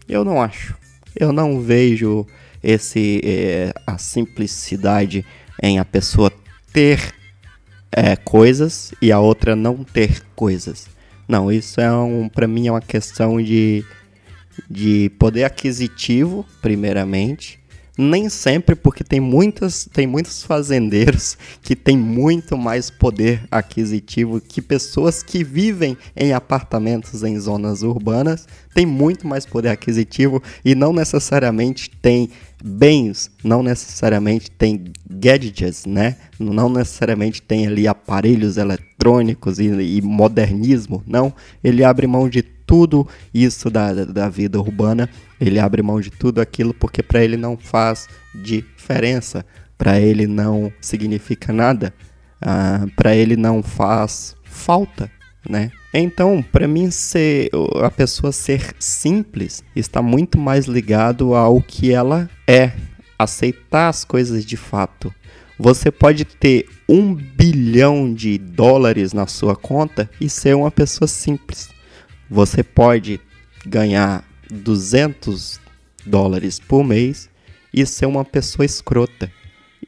eu 0.09 0.25
não 0.25 0.43
acho. 0.43 0.77
Eu 1.15 1.33
não 1.33 1.61
vejo 1.61 2.27
esse 2.61 3.21
é, 3.23 3.73
a 3.87 3.99
simplicidade 3.99 5.25
em 5.63 5.79
a 5.79 5.85
pessoa 5.85 6.33
ter 6.73 7.15
é, 7.93 8.17
coisas 8.17 8.93
e 9.01 9.13
a 9.13 9.21
outra 9.21 9.55
não 9.55 9.85
ter 9.85 10.25
coisas. 10.35 10.89
Não, 11.29 11.53
isso 11.53 11.81
é 11.81 11.93
um, 11.93 12.29
para 12.29 12.49
mim 12.49 12.67
é 12.67 12.73
uma 12.73 12.81
questão 12.81 13.41
de, 13.41 13.85
de 14.69 15.09
poder 15.21 15.45
aquisitivo, 15.45 16.45
primeiramente, 16.61 17.60
nem 17.97 18.29
sempre, 18.29 18.75
porque 18.75 19.05
tem, 19.05 19.21
muitas, 19.21 19.89
tem 19.93 20.07
muitos 20.07 20.43
fazendeiros 20.43 21.37
que 21.63 21.77
têm 21.77 21.97
muito 21.97 22.57
mais 22.57 22.91
poder 22.91 23.43
aquisitivo 23.51 24.41
que 24.41 24.63
pessoas 24.63 25.23
que 25.23 25.45
vivem 25.45 25.97
em 26.17 26.33
apartamentos 26.33 27.23
em 27.23 27.39
zonas 27.39 27.83
urbanas 27.83 28.47
têm 28.75 28.87
muito 28.87 29.27
mais 29.27 29.45
poder 29.45 29.69
aquisitivo 29.69 30.43
e 30.65 30.75
não 30.75 30.93
necessariamente 30.93 31.91
têm 31.91 32.31
bens, 32.63 33.31
não 33.43 33.63
necessariamente 33.63 34.51
tem 34.51 34.85
gadgets, 35.09 35.87
né? 35.87 36.17
Não 36.39 36.69
necessariamente 36.69 37.41
tem 37.43 37.67
ali 37.67 37.89
aparelhos 37.89 38.57
eletrônicos 38.57 39.59
e, 39.59 39.65
e 39.65 40.03
modernismo, 40.03 41.03
não. 41.07 41.33
Ele 41.65 41.83
abre 41.83 42.07
mão 42.07 42.29
de 42.29 42.43
tudo 42.71 43.05
isso 43.35 43.69
da, 43.69 43.93
da 44.05 44.29
vida 44.29 44.61
urbana, 44.61 45.11
ele 45.41 45.59
abre 45.59 45.83
mão 45.83 46.01
de 46.01 46.09
tudo 46.09 46.41
aquilo 46.41 46.73
porque 46.73 47.03
para 47.03 47.21
ele 47.21 47.37
não 47.37 47.59
faz 47.59 48.07
diferença, 48.33 49.45
para 49.77 49.99
ele 49.99 50.29
não 50.29 50.73
significa 50.81 51.53
nada, 51.53 51.93
uh, 52.41 52.89
para 52.95 53.13
ele 53.13 53.35
não 53.35 53.61
faz 53.61 54.37
falta, 54.45 55.11
né? 55.49 55.73
Então, 55.93 56.45
para 56.53 56.69
mim 56.69 56.93
ser 56.93 57.51
a 57.83 57.91
pessoa 57.91 58.31
ser 58.31 58.73
simples 58.79 59.65
está 59.75 60.01
muito 60.01 60.39
mais 60.39 60.67
ligado 60.67 61.35
ao 61.35 61.61
que 61.61 61.93
ela 61.93 62.31
é, 62.47 62.71
aceitar 63.19 63.89
as 63.89 64.05
coisas 64.05 64.45
de 64.45 64.57
fato. 64.57 65.13
Você 65.59 65.91
pode 65.91 66.25
ter 66.25 66.69
um 66.89 67.13
bilhão 67.13 68.15
de 68.15 68.39
dólares 68.39 69.13
na 69.13 69.27
sua 69.27 69.57
conta 69.57 70.09
e 70.21 70.31
ser 70.31 70.55
uma 70.55 70.71
pessoa 70.71 71.09
simples. 71.09 71.80
Você 72.31 72.63
pode 72.63 73.21
ganhar 73.67 74.25
200 74.49 75.61
dólares 76.07 76.61
por 76.61 76.85
mês 76.85 77.29
e 77.75 77.85
ser 77.85 78.07
uma 78.07 78.25
pessoa 78.25 78.65
escrota. 78.65 79.31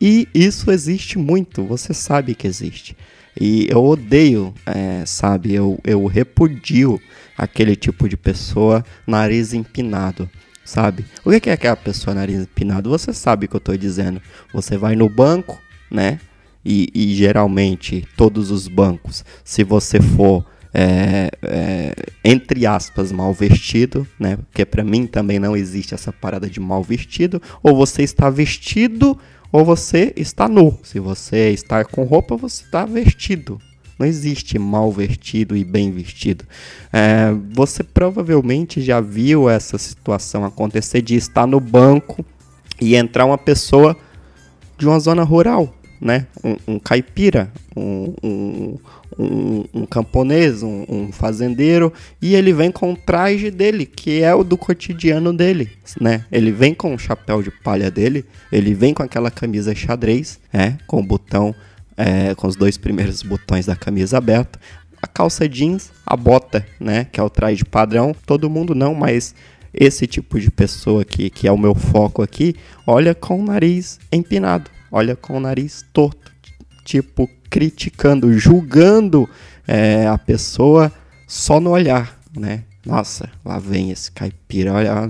E 0.01 0.29
isso 0.35 0.71
existe 0.73 1.19
muito, 1.19 1.65
você 1.65 1.95
sabe 1.95 2.35
que 2.35 2.47
existe. 2.47 2.97
E 3.41 3.69
eu 3.71 3.85
odeio, 3.85 4.53
é, 4.67 5.05
sabe, 5.07 5.55
eu, 5.55 5.79
eu 5.85 6.05
repudio 6.07 7.01
aquele 7.39 7.77
tipo 7.77 8.09
de 8.09 8.17
pessoa 8.17 8.85
nariz 9.07 9.55
empinado, 9.55 10.29
sabe? 10.65 11.05
O 11.25 11.31
que 11.41 11.49
é 11.49 11.53
aquela 11.53 11.77
pessoa 11.77 12.15
nariz 12.15 12.41
empinado? 12.41 12.91
Você 12.91 13.13
sabe 13.13 13.47
o 13.47 13.49
que 13.49 13.57
eu 13.57 13.59
estou 13.59 13.77
dizendo. 13.77 14.21
Você 14.53 14.77
vai 14.77 14.97
no 14.97 15.09
banco, 15.09 15.59
né? 15.91 16.19
E, 16.65 16.91
e 16.95 17.15
geralmente 17.15 18.07
todos 18.17 18.51
os 18.51 18.69
bancos, 18.69 19.25
se 19.45 19.65
você 19.65 20.01
for 20.01 20.45
é, 20.75 21.31
é, 21.43 21.95
entre 22.25 22.67
aspas, 22.67 23.13
mal 23.13 23.33
vestido, 23.35 24.07
né? 24.19 24.37
Porque 24.37 24.65
para 24.65 24.83
mim 24.83 25.07
também 25.07 25.39
não 25.39 25.57
existe 25.57 25.95
essa 25.95 26.13
parada 26.13 26.49
de 26.49 26.61
mal 26.61 26.83
vestido. 26.83 27.41
Ou 27.63 27.77
você 27.77 28.03
está 28.03 28.31
vestido 28.31 29.19
ou 29.51 29.65
você 29.65 30.13
está 30.17 30.49
nu. 30.49 30.79
Se 30.83 30.99
você 30.99 31.51
está 31.51 31.85
com 31.85 32.05
roupa, 32.05 32.37
você 32.37 32.65
está 32.65 32.87
vestido. 32.87 33.61
Não 33.99 34.07
existe 34.07 34.59
mal 34.59 34.91
vestido 34.91 35.57
e 35.57 35.63
bem 35.63 35.93
vestido. 35.93 36.45
É, 36.93 37.33
você 37.53 37.85
provavelmente 37.85 38.81
já 38.81 39.01
viu 39.01 39.49
essa 39.51 39.77
situação 39.77 40.45
acontecer 40.45 41.03
de 41.03 41.15
estar 41.15 41.47
no 41.47 41.61
banco 41.61 42.25
e 42.81 42.97
entrar 42.97 43.27
uma 43.27 43.39
pessoa 43.39 43.97
de 44.79 44.89
uma 44.89 44.99
zona 44.99 45.23
rural 45.23 45.73
né? 46.03 46.27
Um, 46.43 46.75
um 46.75 46.79
caipira, 46.81 47.51
um, 47.77 48.13
um, 48.23 49.65
um, 49.73 49.87
camponês, 49.87 50.63
um, 50.65 51.13
fazendeiro, 51.13 51.93
e 52.21 52.35
ele 52.35 52.53
vem 52.53 52.73
com 52.73 52.93
o 52.93 52.97
traje 52.97 53.51
dele, 53.51 53.87
que 53.87 54.21
é 54.21 54.35
o 54.35 54.43
do 54.43 54.59
cotidiano 54.59 55.33
dele, 55.33 55.71
né? 56.01 56.25
Ele 56.31 56.51
vem 56.51 56.75
com 56.75 56.93
o 56.93 56.99
chapéu 56.99 57.41
de 57.41 57.51
palha 57.51 57.91
dele, 57.91 58.25
ele 58.51 58.75
vem 58.75 58.93
com 58.93 59.03
aquela 59.03 59.31
camisa 59.31 59.75
xadrez, 59.75 60.41
é, 60.53 60.75
com 60.89 60.99
o 60.99 61.03
botão, 61.03 61.55
é, 61.97 62.35
com 62.35 62.49
os 62.49 62.57
dois 62.57 62.77
primeiros 62.77 63.23
botões 63.23 63.67
da 63.67 63.77
camisa 63.77 64.19
aberta, 64.19 64.59
a 65.01 65.07
calça 65.07 65.49
jeans, 65.49 65.93
a 66.05 66.17
bota, 66.17 66.67
né, 66.81 67.07
que 67.11 67.21
é 67.21 67.23
o 67.23 67.31
traje 67.31 67.65
padrão. 67.65 68.15
Todo 68.27 68.51
mundo 68.51 68.75
não, 68.75 68.95
mas 68.95 69.35
esse 69.73 70.07
tipo 70.07 70.39
de 70.39 70.51
pessoa 70.51 71.03
aqui, 71.03 71.31
que 71.31 71.49
é 71.49 71.53
o 71.53 71.59
meu 71.59 71.75
foco 71.75 72.23
aqui, 72.23 72.55
olha 72.87 73.15
com 73.15 73.41
o 73.41 73.45
nariz 73.45 73.99
empinado, 74.13 74.71
olha 74.93 75.17
com 75.17 75.37
o 75.37 75.41
nariz 75.41 75.85
torto, 75.93 76.31
tipo 76.85 77.29
criticando, 77.51 78.33
julgando 78.39 79.29
é, 79.67 80.07
a 80.07 80.19
pessoa 80.19 80.93
só 81.27 81.59
no 81.59 81.71
olhar, 81.71 82.21
né? 82.37 82.65
Nossa, 82.85 83.31
lá 83.45 83.59
vem 83.59 83.91
esse 83.91 84.13
caipira, 84.13 84.73
olha, 84.73 85.09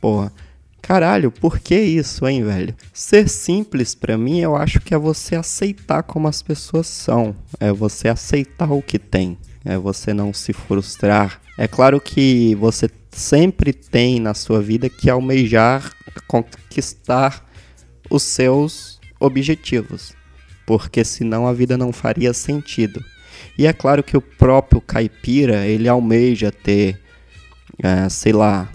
porra. 0.00 0.32
Caralho, 0.80 1.30
por 1.30 1.58
que 1.58 1.74
isso, 1.74 2.28
hein, 2.28 2.44
velho? 2.44 2.74
Ser 2.92 3.26
simples 3.28 3.94
para 3.94 4.18
mim, 4.18 4.40
eu 4.40 4.54
acho 4.54 4.80
que 4.80 4.92
é 4.92 4.98
você 4.98 5.34
aceitar 5.34 6.02
como 6.02 6.28
as 6.28 6.42
pessoas 6.42 6.86
são, 6.86 7.34
é 7.58 7.72
você 7.72 8.08
aceitar 8.08 8.70
o 8.70 8.82
que 8.82 8.98
tem, 8.98 9.38
é 9.64 9.78
você 9.78 10.12
não 10.12 10.34
se 10.34 10.52
frustrar. 10.52 11.40
É 11.56 11.66
claro 11.66 11.98
que 12.00 12.54
você 12.56 12.90
sempre 13.10 13.72
tem 13.72 14.20
na 14.20 14.34
sua 14.34 14.60
vida 14.60 14.90
que 14.90 15.08
almejar 15.08 15.90
conquistar 16.26 17.44
os 18.10 18.22
seus 18.22 18.93
objetivos, 19.24 20.14
porque 20.66 21.04
senão 21.04 21.46
a 21.46 21.52
vida 21.52 21.76
não 21.76 21.92
faria 21.92 22.32
sentido. 22.32 23.04
E 23.58 23.66
é 23.66 23.72
claro 23.72 24.02
que 24.02 24.16
o 24.16 24.20
próprio 24.20 24.80
caipira, 24.80 25.66
ele 25.66 25.88
almeja 25.88 26.50
ter, 26.50 27.00
é, 27.82 28.08
sei 28.08 28.32
lá, 28.32 28.68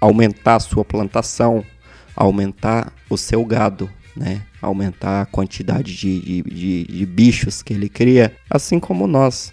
aumentar 0.00 0.56
a 0.56 0.60
sua 0.60 0.84
plantação, 0.84 1.64
aumentar 2.14 2.92
o 3.08 3.16
seu 3.16 3.44
gado, 3.44 3.90
né? 4.16 4.42
aumentar 4.60 5.22
a 5.22 5.26
quantidade 5.26 5.94
de, 5.94 6.20
de, 6.20 6.42
de, 6.42 6.84
de 6.84 7.06
bichos 7.06 7.62
que 7.62 7.72
ele 7.72 7.88
cria, 7.88 8.34
assim 8.48 8.78
como 8.78 9.06
nós. 9.06 9.52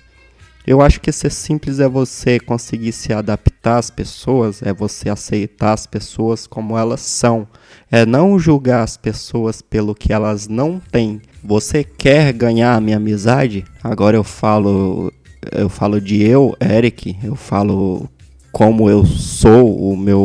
Eu 0.66 0.82
acho 0.82 1.02
que 1.02 1.12
ser 1.12 1.30
simples 1.30 1.80
é 1.80 1.88
você 1.88 2.40
conseguir 2.40 2.94
se 2.94 3.12
adaptar 3.12 3.53
às 3.66 3.90
pessoas, 3.90 4.62
é 4.62 4.74
você 4.74 5.10
aceitar 5.10 5.74
as 5.74 5.86
pessoas 5.86 6.46
como 6.46 6.78
elas 6.78 7.02
são, 7.02 7.48
é 7.92 8.06
não 8.06 8.38
julgar 8.38 8.84
as 8.84 8.98
pessoas 8.98 9.62
pelo 9.62 9.96
que 9.96 10.12
elas 10.12 10.48
não 10.48 10.80
têm. 10.80 11.22
Você 11.44 11.84
quer 11.84 12.34
ganhar 12.34 12.76
a 12.76 12.82
minha 12.82 12.98
amizade? 12.98 13.66
Agora 13.84 14.18
eu 14.18 14.24
falo, 14.24 15.12
eu 15.52 15.70
falo 15.70 16.00
de 16.00 16.22
eu, 16.22 16.56
Eric, 16.62 17.18
eu 17.24 17.36
falo 17.36 18.10
como 18.52 18.90
eu 18.90 19.06
sou, 19.06 19.92
o 19.92 19.98
meu, 19.98 20.22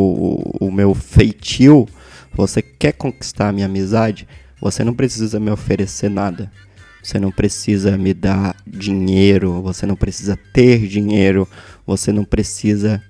o 0.59 0.71
meu 0.71 0.93
feitio, 0.93 1.87
você 2.33 2.61
quer 2.61 2.93
conquistar 2.93 3.49
a 3.49 3.51
minha 3.51 3.65
amizade, 3.65 4.27
você 4.61 4.83
não 4.83 4.93
precisa 4.93 5.39
me 5.39 5.49
oferecer 5.49 6.09
nada. 6.09 6.51
Você 7.01 7.17
não 7.17 7.31
precisa 7.31 7.97
me 7.97 8.13
dar 8.13 8.55
dinheiro, 8.67 9.61
você 9.61 9.85
não 9.85 9.95
precisa 9.95 10.37
ter 10.53 10.85
dinheiro, 10.85 11.47
você 11.87 12.11
não 12.11 12.25
precisa, 12.25 13.01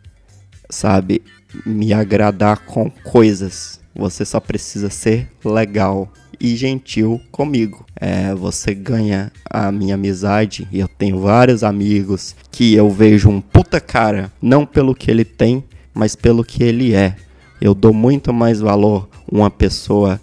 sabe, 0.69 1.21
me 1.65 1.93
agradar 1.93 2.60
com 2.65 2.89
coisas. 2.89 3.79
Você 3.95 4.23
só 4.23 4.39
precisa 4.39 4.89
ser 4.89 5.29
legal 5.43 6.12
e 6.39 6.55
gentil 6.55 7.19
comigo. 7.32 7.86
É, 7.99 8.34
você 8.34 8.73
ganha 8.73 9.32
a 9.49 9.71
minha 9.71 9.95
amizade 9.95 10.67
e 10.71 10.79
eu 10.79 10.88
tenho 10.88 11.19
vários 11.19 11.63
amigos 11.63 12.36
que 12.51 12.73
eu 12.73 12.89
vejo 12.89 13.29
um 13.29 13.41
puta 13.41 13.82
cara, 13.82 14.32
não 14.41 14.65
pelo 14.65 14.95
que 14.95 15.12
ele 15.12 15.25
tem, 15.25 15.63
mas 15.93 16.15
pelo 16.15 16.43
que 16.43 16.63
ele 16.63 16.93
é. 16.93 17.15
Eu 17.60 17.73
dou 17.73 17.93
muito 17.93 18.32
mais 18.32 18.62
valor 18.62 19.10
uma 19.29 19.51
pessoa 19.51 20.19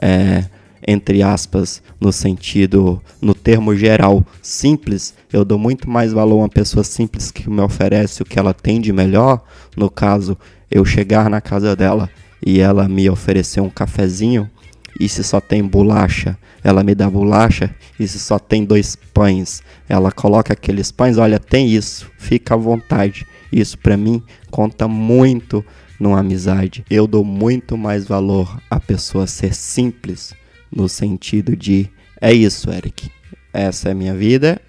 é, 0.00 0.44
entre 0.90 1.22
aspas, 1.22 1.82
no 2.00 2.12
sentido, 2.12 3.00
no 3.22 3.34
termo 3.34 3.76
geral, 3.76 4.24
simples, 4.42 5.14
eu 5.32 5.44
dou 5.44 5.58
muito 5.58 5.88
mais 5.88 6.12
valor 6.12 6.34
a 6.34 6.42
uma 6.42 6.48
pessoa 6.48 6.82
simples 6.82 7.30
que 7.30 7.48
me 7.48 7.60
oferece 7.60 8.22
o 8.22 8.24
que 8.24 8.38
ela 8.38 8.52
tem 8.52 8.80
de 8.80 8.92
melhor. 8.92 9.42
No 9.76 9.88
caso, 9.88 10.36
eu 10.70 10.84
chegar 10.84 11.30
na 11.30 11.40
casa 11.40 11.76
dela 11.76 12.10
e 12.44 12.58
ela 12.58 12.88
me 12.88 13.08
oferecer 13.08 13.60
um 13.60 13.70
cafezinho, 13.70 14.50
e 14.98 15.08
se 15.08 15.22
só 15.22 15.40
tem 15.40 15.62
bolacha, 15.62 16.36
ela 16.64 16.82
me 16.82 16.94
dá 16.94 17.08
bolacha, 17.08 17.74
e 17.98 18.08
se 18.08 18.18
só 18.18 18.38
tem 18.38 18.64
dois 18.64 18.96
pães, 19.14 19.62
ela 19.88 20.10
coloca 20.10 20.52
aqueles 20.52 20.90
pães, 20.90 21.16
olha, 21.18 21.38
tem 21.38 21.68
isso, 21.68 22.10
fica 22.18 22.54
à 22.54 22.56
vontade. 22.56 23.26
Isso 23.52 23.78
para 23.78 23.96
mim 23.96 24.22
conta 24.50 24.86
muito 24.88 25.64
numa 25.98 26.20
amizade. 26.20 26.84
Eu 26.90 27.06
dou 27.06 27.24
muito 27.24 27.76
mais 27.76 28.06
valor 28.06 28.60
a 28.70 28.80
pessoa 28.80 29.26
ser 29.26 29.54
simples, 29.54 30.34
no 30.70 30.88
sentido 30.88 31.56
de 31.56 31.88
é 32.20 32.32
isso, 32.32 32.70
Eric. 32.70 33.10
Essa 33.52 33.88
é 33.88 33.92
a 33.92 33.94
minha 33.94 34.14
vida, 34.14 34.60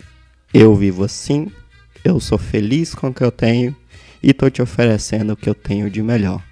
eu 0.54 0.76
vivo 0.76 1.04
assim, 1.04 1.52
eu 2.04 2.20
sou 2.20 2.38
feliz 2.38 2.96
com 2.96 3.08
o 3.08 3.14
que 3.14 3.24
eu 3.24 3.32
tenho 3.32 3.76
e 4.24 4.34
tô 4.34 4.50
te 4.50 4.62
oferecendo 4.62 5.34
o 5.34 5.38
que 5.38 5.50
eu 5.50 5.56
tenho 5.56 5.90
de 5.90 6.02
melhor. 6.02 6.44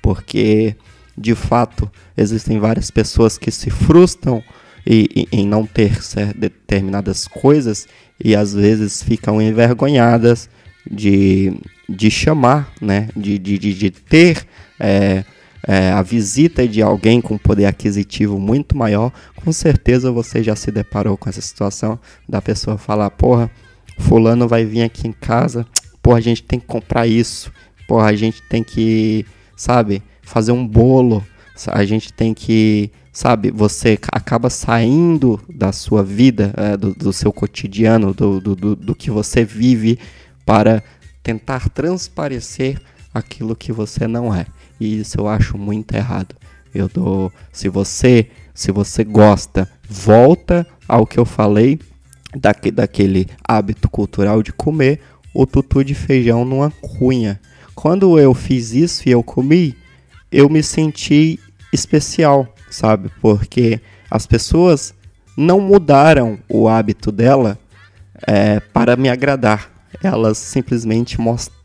Porque 0.00 0.76
de 1.16 1.34
fato, 1.34 1.90
existem 2.16 2.58
várias 2.58 2.90
pessoas 2.90 3.36
que 3.36 3.50
se 3.50 3.70
frustram 3.70 4.42
e, 4.86 5.28
e, 5.32 5.40
em 5.40 5.46
não 5.46 5.66
ter 5.66 5.98
determinadas 6.34 7.28
coisas 7.28 7.86
e 8.22 8.34
às 8.34 8.54
vezes 8.54 9.02
ficam 9.02 9.40
envergonhadas 9.40 10.48
de, 10.90 11.52
de 11.88 12.10
chamar, 12.10 12.72
né? 12.80 13.08
de, 13.16 13.38
de, 13.38 13.58
de, 13.58 13.74
de 13.74 13.90
ter 13.90 14.46
é, 14.80 15.24
é, 15.66 15.90
a 15.90 16.02
visita 16.02 16.66
de 16.66 16.82
alguém 16.82 17.20
com 17.20 17.38
poder 17.38 17.66
aquisitivo 17.66 18.38
muito 18.38 18.76
maior. 18.76 19.12
Com 19.36 19.52
certeza 19.52 20.10
você 20.10 20.42
já 20.42 20.56
se 20.56 20.70
deparou 20.70 21.16
com 21.16 21.28
essa 21.28 21.40
situação 21.40 21.98
da 22.28 22.42
pessoa 22.42 22.78
falar: 22.78 23.10
porra, 23.10 23.50
Fulano 23.98 24.48
vai 24.48 24.64
vir 24.64 24.82
aqui 24.82 25.08
em 25.08 25.12
casa, 25.12 25.66
porra, 26.02 26.18
a 26.18 26.22
gente 26.22 26.42
tem 26.42 26.58
que 26.58 26.66
comprar 26.66 27.06
isso, 27.06 27.52
porra, 27.86 28.06
a 28.06 28.14
gente 28.14 28.42
tem 28.48 28.62
que, 28.62 29.26
sabe? 29.56 30.02
fazer 30.32 30.52
um 30.52 30.66
bolo, 30.66 31.22
a 31.66 31.84
gente 31.84 32.10
tem 32.10 32.32
que, 32.32 32.90
sabe, 33.12 33.50
você 33.50 33.98
acaba 34.10 34.48
saindo 34.48 35.38
da 35.48 35.72
sua 35.72 36.02
vida, 36.02 36.54
é, 36.56 36.76
do, 36.76 36.94
do, 36.94 37.12
seu 37.12 37.30
cotidiano, 37.30 38.14
do, 38.14 38.40
do, 38.40 38.74
do 38.74 38.94
que 38.94 39.10
você 39.10 39.44
vive, 39.44 39.98
para 40.46 40.82
tentar 41.22 41.68
transparecer 41.68 42.80
aquilo 43.12 43.54
que 43.54 43.72
você 43.72 44.06
não 44.06 44.34
é. 44.34 44.46
E 44.82 44.98
isso 44.98 45.20
eu 45.20 45.28
acho 45.28 45.56
muito 45.56 45.94
errado. 45.94 46.34
Eu 46.74 46.88
dou, 46.88 47.32
se 47.52 47.68
você, 47.68 48.26
se 48.52 48.72
você 48.72 49.04
gosta, 49.04 49.70
volta 49.88 50.66
ao 50.88 51.06
que 51.06 51.20
eu 51.20 51.24
falei 51.24 51.78
daque, 52.34 52.72
daquele 52.72 53.28
hábito 53.46 53.88
cultural 53.88 54.42
de 54.42 54.52
comer 54.52 54.98
o 55.32 55.46
tutu 55.46 55.84
de 55.84 55.94
feijão 55.94 56.44
numa 56.44 56.72
cunha. 56.72 57.40
Quando 57.76 58.18
eu 58.18 58.34
fiz 58.34 58.72
isso 58.72 59.08
e 59.08 59.12
eu 59.12 59.22
comi, 59.22 59.76
eu 60.32 60.48
me 60.48 60.64
senti 60.64 61.38
especial, 61.72 62.52
sabe? 62.68 63.08
Porque 63.20 63.80
as 64.10 64.26
pessoas 64.26 64.92
não 65.36 65.60
mudaram 65.60 66.40
o 66.48 66.68
hábito 66.68 67.12
dela 67.12 67.56
é, 68.26 68.58
para 68.58 68.96
me 68.96 69.08
agradar. 69.08 69.70
Elas 70.02 70.38
simplesmente 70.38 71.20
mostraram 71.20 71.61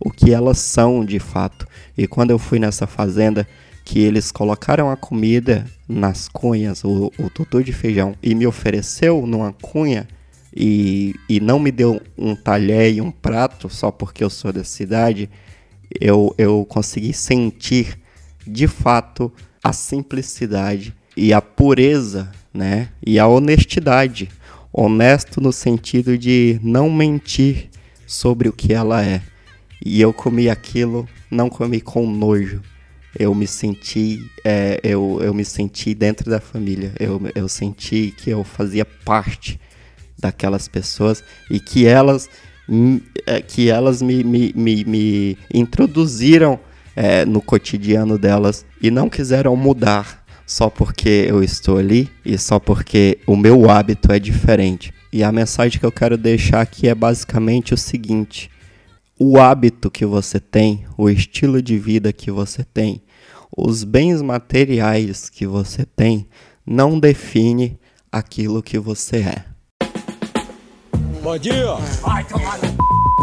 o 0.00 0.10
que 0.10 0.32
elas 0.32 0.58
são 0.58 1.04
de 1.04 1.18
fato. 1.18 1.66
E 1.96 2.06
quando 2.06 2.30
eu 2.30 2.38
fui 2.38 2.58
nessa 2.58 2.86
fazenda, 2.86 3.46
que 3.84 4.00
eles 4.00 4.32
colocaram 4.32 4.90
a 4.90 4.96
comida 4.96 5.66
nas 5.88 6.26
cunhas, 6.26 6.82
o, 6.84 7.12
o 7.18 7.28
tutu 7.28 7.62
de 7.62 7.72
feijão, 7.72 8.14
e 8.22 8.34
me 8.34 8.46
ofereceu 8.46 9.26
numa 9.26 9.52
cunha 9.52 10.08
e, 10.56 11.14
e 11.28 11.40
não 11.40 11.58
me 11.58 11.70
deu 11.70 12.00
um 12.16 12.34
talher 12.34 12.94
e 12.94 13.00
um 13.00 13.10
prato 13.10 13.68
só 13.68 13.90
porque 13.90 14.24
eu 14.24 14.30
sou 14.30 14.52
da 14.52 14.64
cidade, 14.64 15.28
eu, 16.00 16.34
eu 16.38 16.64
consegui 16.68 17.12
sentir 17.12 17.98
de 18.46 18.66
fato 18.66 19.32
a 19.62 19.72
simplicidade 19.72 20.94
e 21.16 21.32
a 21.32 21.40
pureza, 21.40 22.30
né? 22.52 22.88
E 23.04 23.18
a 23.18 23.26
honestidade. 23.26 24.28
Honesto 24.72 25.40
no 25.40 25.52
sentido 25.52 26.18
de 26.18 26.58
não 26.62 26.90
mentir 26.90 27.70
sobre 28.14 28.48
o 28.48 28.52
que 28.52 28.72
ela 28.72 29.04
é. 29.04 29.20
E 29.84 30.00
eu 30.00 30.12
comi 30.12 30.48
aquilo, 30.48 31.08
não 31.30 31.50
comi 31.50 31.80
com 31.80 32.06
nojo. 32.06 32.62
Eu 33.18 33.34
me 33.34 33.46
senti, 33.46 34.30
é, 34.44 34.80
eu, 34.82 35.18
eu 35.20 35.34
me 35.34 35.44
senti 35.44 35.94
dentro 35.94 36.30
da 36.30 36.40
família. 36.40 36.92
Eu, 36.98 37.20
eu 37.34 37.48
senti 37.48 38.14
que 38.16 38.30
eu 38.30 38.44
fazia 38.44 38.84
parte 38.84 39.60
daquelas 40.18 40.68
pessoas 40.68 41.22
e 41.50 41.58
que 41.58 41.86
elas 41.86 42.28
é, 43.26 43.42
que 43.42 43.68
elas 43.68 44.00
me, 44.00 44.24
me, 44.24 44.52
me, 44.54 44.84
me 44.84 45.38
introduziram 45.52 46.58
é, 46.96 47.24
no 47.26 47.42
cotidiano 47.42 48.16
delas 48.16 48.64
e 48.80 48.90
não 48.90 49.10
quiseram 49.10 49.54
mudar, 49.54 50.23
só 50.46 50.68
porque 50.68 51.26
eu 51.28 51.42
estou 51.42 51.78
ali 51.78 52.10
e 52.24 52.36
só 52.36 52.58
porque 52.58 53.18
o 53.26 53.36
meu 53.36 53.70
hábito 53.70 54.12
é 54.12 54.18
diferente. 54.18 54.92
E 55.12 55.22
a 55.22 55.30
mensagem 55.30 55.78
que 55.78 55.86
eu 55.86 55.92
quero 55.92 56.16
deixar 56.16 56.60
aqui 56.60 56.88
é 56.88 56.94
basicamente 56.94 57.72
o 57.72 57.76
seguinte: 57.76 58.50
o 59.18 59.38
hábito 59.38 59.90
que 59.90 60.04
você 60.04 60.40
tem, 60.40 60.84
o 60.98 61.08
estilo 61.08 61.62
de 61.62 61.78
vida 61.78 62.12
que 62.12 62.30
você 62.30 62.64
tem, 62.64 63.02
os 63.56 63.84
bens 63.84 64.20
materiais 64.20 65.30
que 65.30 65.46
você 65.46 65.84
tem, 65.84 66.26
não 66.66 66.98
define 66.98 67.78
aquilo 68.10 68.62
que 68.62 68.78
você 68.78 69.18
é. 69.18 69.44
Bom 71.22 71.38
dia. 71.38 71.54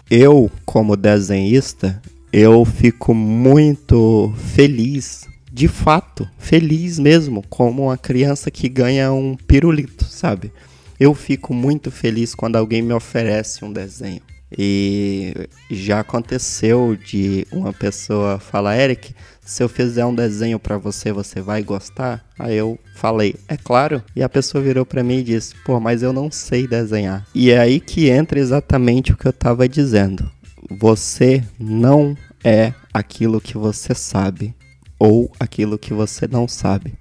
Eu, 0.09 0.49
como 0.65 0.95
desenhista, 0.95 2.01
eu 2.33 2.63
fico 2.65 3.13
muito 3.13 4.33
feliz, 4.55 5.27
de 5.51 5.67
fato, 5.67 6.27
feliz 6.37 6.97
mesmo, 6.97 7.43
como 7.49 7.83
uma 7.83 7.97
criança 7.97 8.49
que 8.49 8.69
ganha 8.69 9.11
um 9.11 9.35
pirulito, 9.35 10.05
sabe? 10.05 10.51
Eu 10.97 11.13
fico 11.13 11.53
muito 11.53 11.91
feliz 11.91 12.33
quando 12.33 12.55
alguém 12.55 12.81
me 12.81 12.93
oferece 12.93 13.65
um 13.65 13.73
desenho. 13.73 14.21
E 14.57 15.33
já 15.69 15.99
aconteceu 16.01 16.95
de 16.95 17.45
uma 17.51 17.73
pessoa 17.73 18.39
falar, 18.39 18.77
Eric, 18.77 19.13
se 19.41 19.63
eu 19.63 19.67
fizer 19.67 20.05
um 20.05 20.15
desenho 20.15 20.59
para 20.59 20.77
você, 20.77 21.11
você 21.11 21.41
vai 21.41 21.63
gostar? 21.63 22.23
Aí 22.37 22.55
eu 22.55 22.79
falei, 22.95 23.35
é 23.47 23.57
claro. 23.57 24.01
E 24.15 24.23
a 24.23 24.29
pessoa 24.29 24.63
virou 24.63 24.85
para 24.85 25.03
mim 25.03 25.17
e 25.17 25.23
disse, 25.23 25.55
pô, 25.65 25.79
mas 25.79 26.03
eu 26.03 26.13
não 26.13 26.31
sei 26.31 26.67
desenhar. 26.67 27.25
E 27.33 27.51
é 27.51 27.59
aí 27.59 27.79
que 27.79 28.09
entra 28.09 28.39
exatamente 28.39 29.11
o 29.11 29.17
que 29.17 29.27
eu 29.27 29.33
tava 29.33 29.67
dizendo. 29.67 30.29
Você 30.69 31.43
não 31.59 32.15
é 32.43 32.73
aquilo 32.93 33.41
que 33.41 33.57
você 33.57 33.93
sabe 33.93 34.53
ou 35.01 35.31
aquilo 35.39 35.79
que 35.79 35.95
você 35.95 36.27
não 36.27 36.47
sabe. 36.47 36.93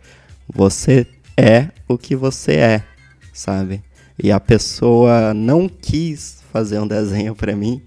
Você 0.48 1.06
é 1.36 1.68
o 1.86 1.98
que 1.98 2.16
você 2.16 2.54
é, 2.54 2.84
sabe? 3.30 3.82
E 4.18 4.32
a 4.32 4.40
pessoa 4.40 5.34
não 5.34 5.68
quis 5.68 6.42
fazer 6.50 6.78
um 6.78 6.86
desenho 6.86 7.34
para 7.34 7.54
mim 7.54 7.82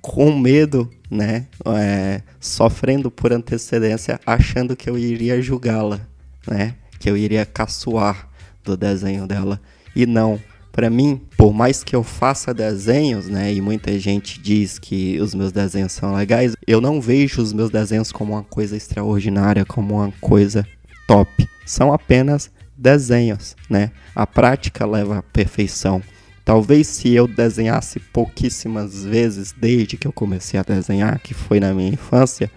com 0.00 0.34
medo, 0.34 0.90
né? 1.10 1.46
É, 1.78 2.22
sofrendo 2.40 3.10
por 3.10 3.34
antecedência, 3.34 4.18
achando 4.24 4.74
que 4.74 4.88
eu 4.88 4.96
iria 4.96 5.42
julgá-la, 5.42 6.00
né? 6.48 6.74
Que 6.98 7.10
eu 7.10 7.16
iria 7.16 7.44
caçoar 7.44 8.26
do 8.64 8.78
desenho 8.78 9.26
dela. 9.26 9.60
E 9.94 10.06
não, 10.06 10.40
para 10.74 10.90
mim, 10.90 11.20
por 11.36 11.54
mais 11.54 11.84
que 11.84 11.94
eu 11.94 12.02
faça 12.02 12.52
desenhos, 12.52 13.28
né, 13.28 13.54
e 13.54 13.60
muita 13.60 13.96
gente 13.96 14.40
diz 14.40 14.76
que 14.76 15.20
os 15.20 15.32
meus 15.32 15.52
desenhos 15.52 15.92
são 15.92 16.12
legais, 16.12 16.56
eu 16.66 16.80
não 16.80 17.00
vejo 17.00 17.40
os 17.40 17.52
meus 17.52 17.70
desenhos 17.70 18.10
como 18.10 18.32
uma 18.32 18.42
coisa 18.42 18.76
extraordinária, 18.76 19.64
como 19.64 19.94
uma 19.94 20.12
coisa 20.20 20.66
top. 21.06 21.48
São 21.64 21.92
apenas 21.92 22.50
desenhos, 22.76 23.54
né? 23.70 23.92
A 24.16 24.26
prática 24.26 24.84
leva 24.84 25.18
à 25.18 25.22
perfeição. 25.22 26.02
Talvez 26.44 26.88
se 26.88 27.14
eu 27.14 27.28
desenhasse 27.28 28.00
pouquíssimas 28.00 29.04
vezes 29.04 29.54
desde 29.56 29.96
que 29.96 30.08
eu 30.08 30.12
comecei 30.12 30.58
a 30.58 30.64
desenhar, 30.64 31.20
que 31.20 31.32
foi 31.34 31.60
na 31.60 31.72
minha 31.72 31.90
infância, 31.90 32.50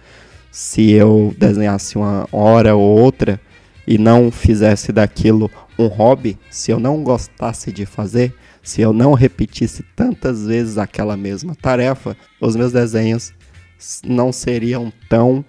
se 0.50 0.90
eu 0.90 1.32
desenhasse 1.38 1.96
uma 1.96 2.28
hora 2.32 2.74
ou 2.74 2.98
outra 2.98 3.40
e 3.86 3.96
não 3.96 4.32
fizesse 4.32 4.90
daquilo 4.90 5.48
um 5.78 5.86
hobby, 5.86 6.38
se 6.50 6.70
eu 6.70 6.80
não 6.80 7.02
gostasse 7.02 7.70
de 7.70 7.86
fazer, 7.86 8.34
se 8.62 8.80
eu 8.80 8.92
não 8.92 9.12
repetisse 9.14 9.82
tantas 9.94 10.46
vezes 10.46 10.78
aquela 10.78 11.16
mesma 11.16 11.54
tarefa, 11.54 12.16
os 12.40 12.56
meus 12.56 12.72
desenhos 12.72 13.32
não 14.04 14.32
seriam 14.32 14.92
tão 15.08 15.44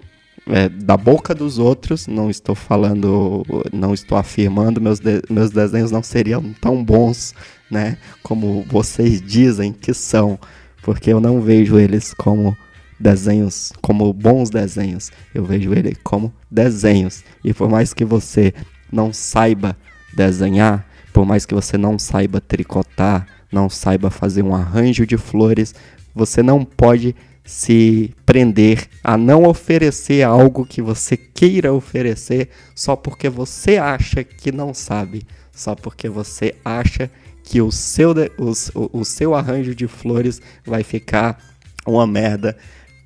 é, 0.48 0.70
da 0.70 0.96
boca 0.96 1.34
dos 1.34 1.58
outros, 1.58 2.08
não 2.08 2.30
estou 2.30 2.56
falando, 2.56 3.44
não 3.74 3.94
estou 3.94 4.18
afirmando, 4.18 4.80
meus, 4.80 5.00
de, 5.00 5.22
meus 5.30 5.52
desenhos 5.52 5.92
não 5.92 6.04
seriam 6.04 6.54
tão 6.62 6.84
bons 6.84 7.34
né? 7.70 7.98
Como 8.24 8.66
vocês 8.68 9.22
dizem 9.22 9.72
que 9.72 9.94
são, 9.94 10.40
porque 10.82 11.12
eu 11.12 11.20
não 11.20 11.42
vejo 11.42 11.78
eles 11.78 12.14
como 12.14 12.58
desenhos, 13.00 13.72
como 13.82 14.12
bons 14.12 14.50
desenhos. 14.50 15.12
Eu 15.34 15.46
vejo 15.46 15.74
ele 15.74 15.96
como 16.04 16.34
desenhos. 16.50 17.24
E 17.44 17.54
por 17.54 17.70
mais 17.70 17.94
que 17.94 18.04
você 18.04 18.54
não 18.92 19.14
saiba 19.14 19.78
desenhar, 20.14 20.86
por 21.14 21.26
mais 21.26 21.46
que 21.46 21.54
você 21.54 21.78
não 21.78 21.98
saiba 21.98 22.40
tricotar, 22.40 23.28
não 23.52 23.70
saiba 23.70 24.10
fazer 24.10 24.44
um 24.44 24.56
arranjo 24.56 25.06
de 25.06 25.18
flores, 25.18 25.74
você 26.14 26.44
não 26.44 26.64
pode 26.64 27.16
se 27.44 28.14
prender 28.26 28.88
a 29.04 29.18
não 29.18 29.44
oferecer 29.44 30.22
algo 30.22 30.66
que 30.66 30.84
você 30.84 31.18
queira 31.18 31.74
oferecer 31.74 32.50
só 32.76 32.96
porque 32.96 33.28
você 33.28 33.78
acha 33.78 34.24
que 34.24 34.52
não 34.52 34.72
sabe, 34.72 35.26
só 35.52 35.74
porque 35.74 36.08
você 36.08 36.54
acha 36.64 37.10
que 37.44 37.60
o 37.60 37.72
seu, 37.72 38.12
o, 38.38 39.00
o 39.00 39.04
seu 39.04 39.34
arranjo 39.34 39.74
de 39.74 39.88
flores 39.88 40.40
vai 40.64 40.84
ficar 40.84 41.44
uma 41.88 42.06
merda, 42.06 42.56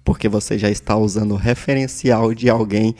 porque 0.04 0.28
você 0.28 0.58
já 0.58 0.70
está 0.70 0.98
usando 0.98 1.32
o 1.32 1.38
referencial 1.38 2.34
de 2.34 2.50
alguém 2.50 2.94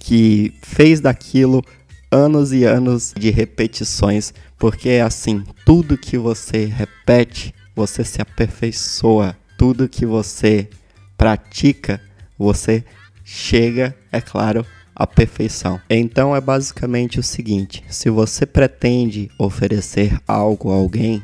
que 0.00 0.54
fez 0.62 1.00
daquilo 1.00 1.62
anos 2.10 2.52
e 2.52 2.64
anos 2.64 3.12
de 3.16 3.30
repetições, 3.30 4.32
porque 4.58 4.88
é 4.88 5.02
assim, 5.02 5.44
tudo 5.64 5.98
que 5.98 6.16
você 6.18 6.64
repete, 6.64 7.54
você 7.74 8.04
se 8.04 8.20
aperfeiçoa, 8.20 9.36
tudo 9.56 9.88
que 9.88 10.06
você 10.06 10.68
pratica, 11.16 12.00
você 12.38 12.84
chega, 13.24 13.94
é 14.10 14.20
claro, 14.20 14.64
a 14.94 15.06
perfeição. 15.06 15.80
Então 15.88 16.34
é 16.34 16.40
basicamente 16.40 17.20
o 17.20 17.22
seguinte: 17.22 17.84
se 17.88 18.10
você 18.10 18.44
pretende 18.44 19.30
oferecer 19.38 20.18
algo 20.26 20.72
a 20.72 20.74
alguém, 20.74 21.22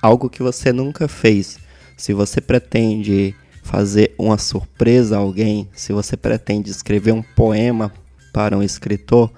algo 0.00 0.30
que 0.30 0.42
você 0.42 0.72
nunca 0.72 1.08
fez, 1.08 1.58
se 1.96 2.12
você 2.12 2.40
pretende 2.40 3.34
fazer 3.62 4.14
uma 4.18 4.38
surpresa 4.38 5.16
a 5.16 5.20
alguém, 5.20 5.68
se 5.72 5.92
você 5.92 6.16
pretende 6.16 6.70
escrever 6.70 7.12
um 7.12 7.22
poema 7.22 7.92
para 8.32 8.56
um 8.56 8.62
escritor, 8.62 9.30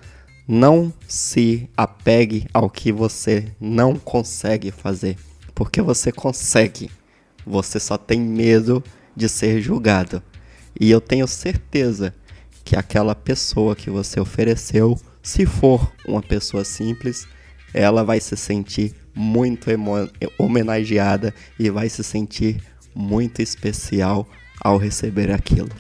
não 0.47 0.93
se 1.07 1.69
apegue 1.77 2.47
ao 2.53 2.69
que 2.69 2.93
você 2.93 3.47
não 3.61 3.97
consegue 3.97 4.71
fazer, 4.71 5.17
porque 5.55 5.81
você 5.81 6.11
consegue. 6.11 6.91
Você 7.47 7.81
só 7.81 7.97
tem 7.97 8.21
medo 8.21 8.83
de 9.17 9.29
ser 9.29 9.61
julgado. 9.61 10.23
E 10.79 10.91
eu 10.91 11.01
tenho 11.01 11.27
certeza 11.27 12.15
que 12.65 12.77
aquela 12.77 13.15
pessoa 13.15 13.77
que 13.77 13.91
você 13.91 14.21
ofereceu, 14.21 14.99
se 15.23 15.45
for 15.45 15.93
uma 16.07 16.23
pessoa 16.23 16.65
simples, 16.65 17.27
ela 17.75 18.05
vai 18.05 18.21
se 18.21 18.37
sentir 18.37 18.95
muito 19.15 19.69
homenageada 20.39 21.35
e 21.59 21.71
vai 21.71 21.89
se 21.89 22.03
sentir 22.03 22.63
muito 22.95 23.43
especial 23.43 24.29
ao 24.61 24.77
receber 24.77 25.31
aquilo. 25.31 25.71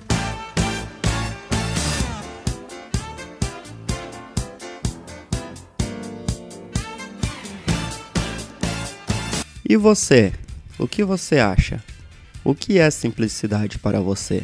E 9.72 9.76
você? 9.78 10.34
O 10.78 10.86
que 10.86 11.02
você 11.02 11.38
acha? 11.38 11.82
O 12.44 12.54
que 12.54 12.78
é 12.78 12.90
simplicidade 12.90 13.78
para 13.78 14.02
você? 14.02 14.42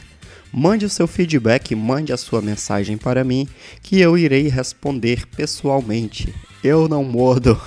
Mande 0.51 0.87
o 0.87 0.89
seu 0.89 1.07
feedback, 1.07 1.75
mande 1.75 2.15
a 2.15 2.17
sua 2.17 2.41
mensagem 2.41 2.97
para 2.97 3.23
mim, 3.23 3.47
que 3.83 4.01
eu 4.01 4.17
irei 4.17 4.49
responder 4.49 5.27
pessoalmente. 5.27 6.35
Eu 6.65 6.89
não 6.89 7.05
mordo. 7.05 7.61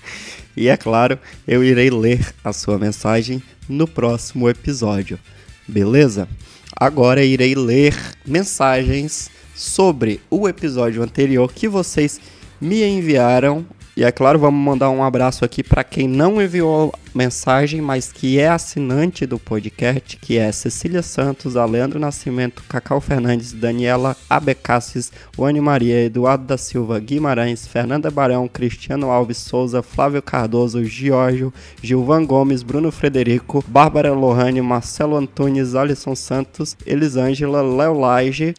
e 0.54 0.68
é 0.68 0.76
claro, 0.76 1.18
eu 1.46 1.64
irei 1.64 1.88
ler 1.88 2.30
a 2.44 2.52
sua 2.52 2.78
mensagem 2.78 3.42
no 3.66 3.88
próximo 3.88 4.46
episódio. 4.46 5.18
Beleza? 5.66 6.28
Agora 6.76 7.24
irei 7.24 7.54
ler 7.54 7.96
mensagens 8.26 9.30
sobre 9.54 10.20
o 10.28 10.46
episódio 10.46 11.02
anterior 11.02 11.50
que 11.54 11.68
vocês 11.68 12.20
me 12.60 12.84
enviaram 12.84 13.64
e 13.98 14.04
é 14.04 14.12
claro, 14.12 14.38
vamos 14.38 14.64
mandar 14.64 14.90
um 14.90 15.02
abraço 15.02 15.44
aqui 15.44 15.60
para 15.60 15.82
quem 15.82 16.06
não 16.06 16.40
enviou 16.40 16.94
mensagem, 17.12 17.80
mas 17.80 18.12
que 18.12 18.38
é 18.38 18.48
assinante 18.48 19.26
do 19.26 19.40
podcast, 19.40 20.16
que 20.18 20.38
é 20.38 20.52
Cecília 20.52 21.02
Santos, 21.02 21.56
Aleandro 21.56 21.98
Nascimento, 21.98 22.62
Cacau 22.68 23.00
Fernandes, 23.00 23.52
Daniela 23.52 24.16
Abecassis, 24.30 25.10
Wani 25.36 25.60
Maria, 25.60 26.04
Eduardo 26.04 26.44
da 26.44 26.56
Silva 26.56 27.00
Guimarães, 27.00 27.66
Fernanda 27.66 28.08
Barão, 28.08 28.46
Cristiano 28.46 29.10
Alves 29.10 29.38
Souza, 29.38 29.82
Flávio 29.82 30.22
Cardoso, 30.22 30.84
Giorgio, 30.84 31.52
Gilvan 31.82 32.24
Gomes, 32.24 32.62
Bruno 32.62 32.92
Frederico, 32.92 33.64
Bárbara 33.66 34.12
Lohane, 34.12 34.60
Marcelo 34.60 35.16
Antunes, 35.16 35.74
Alisson 35.74 36.14
Santos, 36.14 36.76
Elisângela, 36.86 37.62
Léo 37.62 37.98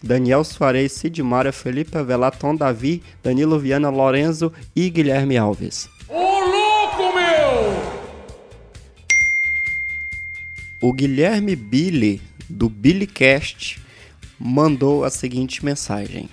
Daniel 0.04 0.44
Soares, 0.44 0.92
Sidmara, 0.92 1.54
Felipe 1.54 1.98
Avelaton, 1.98 2.58
Davi, 2.58 3.02
Danilo 3.24 3.58
Viana, 3.58 3.90
Lorenzo 3.90 4.52
e 4.76 4.90
Guilherme 4.90 5.29
Guilherme 5.30 5.38
Alves. 5.38 5.88
Ô 6.08 6.40
louco, 6.40 7.14
meu! 7.16 8.00
O 10.82 10.92
Guilherme 10.92 11.56
Billy, 11.56 12.20
do 12.50 12.68
Billycast, 12.68 13.80
mandou 14.40 15.04
a 15.04 15.12
seguinte 15.12 15.64
mensagem. 15.64 16.28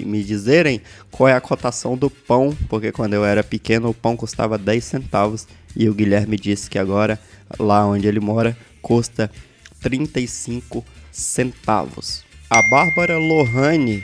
me 0.06 0.24
dizerem 0.24 0.82
qual 1.12 1.28
é 1.28 1.34
a 1.34 1.42
cotação 1.42 1.98
do 1.98 2.10
pão, 2.10 2.56
porque 2.70 2.92
quando 2.92 3.14
eu 3.14 3.26
era 3.26 3.44
pequeno 3.44 3.90
o 3.90 3.94
pão 3.94 4.16
custava 4.16 4.58
10 4.58 4.84
centavos 4.84 5.48
e 5.76 5.90
o 5.90 5.94
Guilherme 5.94 6.38
disse 6.38 6.70
que 6.70 6.80
agora, 6.80 7.20
lá 7.60 7.86
onde 7.86 8.08
ele 8.08 8.22
mora, 8.22 8.58
custa 8.82 9.30
35 9.82 10.84
centavos. 11.12 12.24
A 12.50 12.62
Bárbara 12.70 13.18
Lohane 13.18 14.02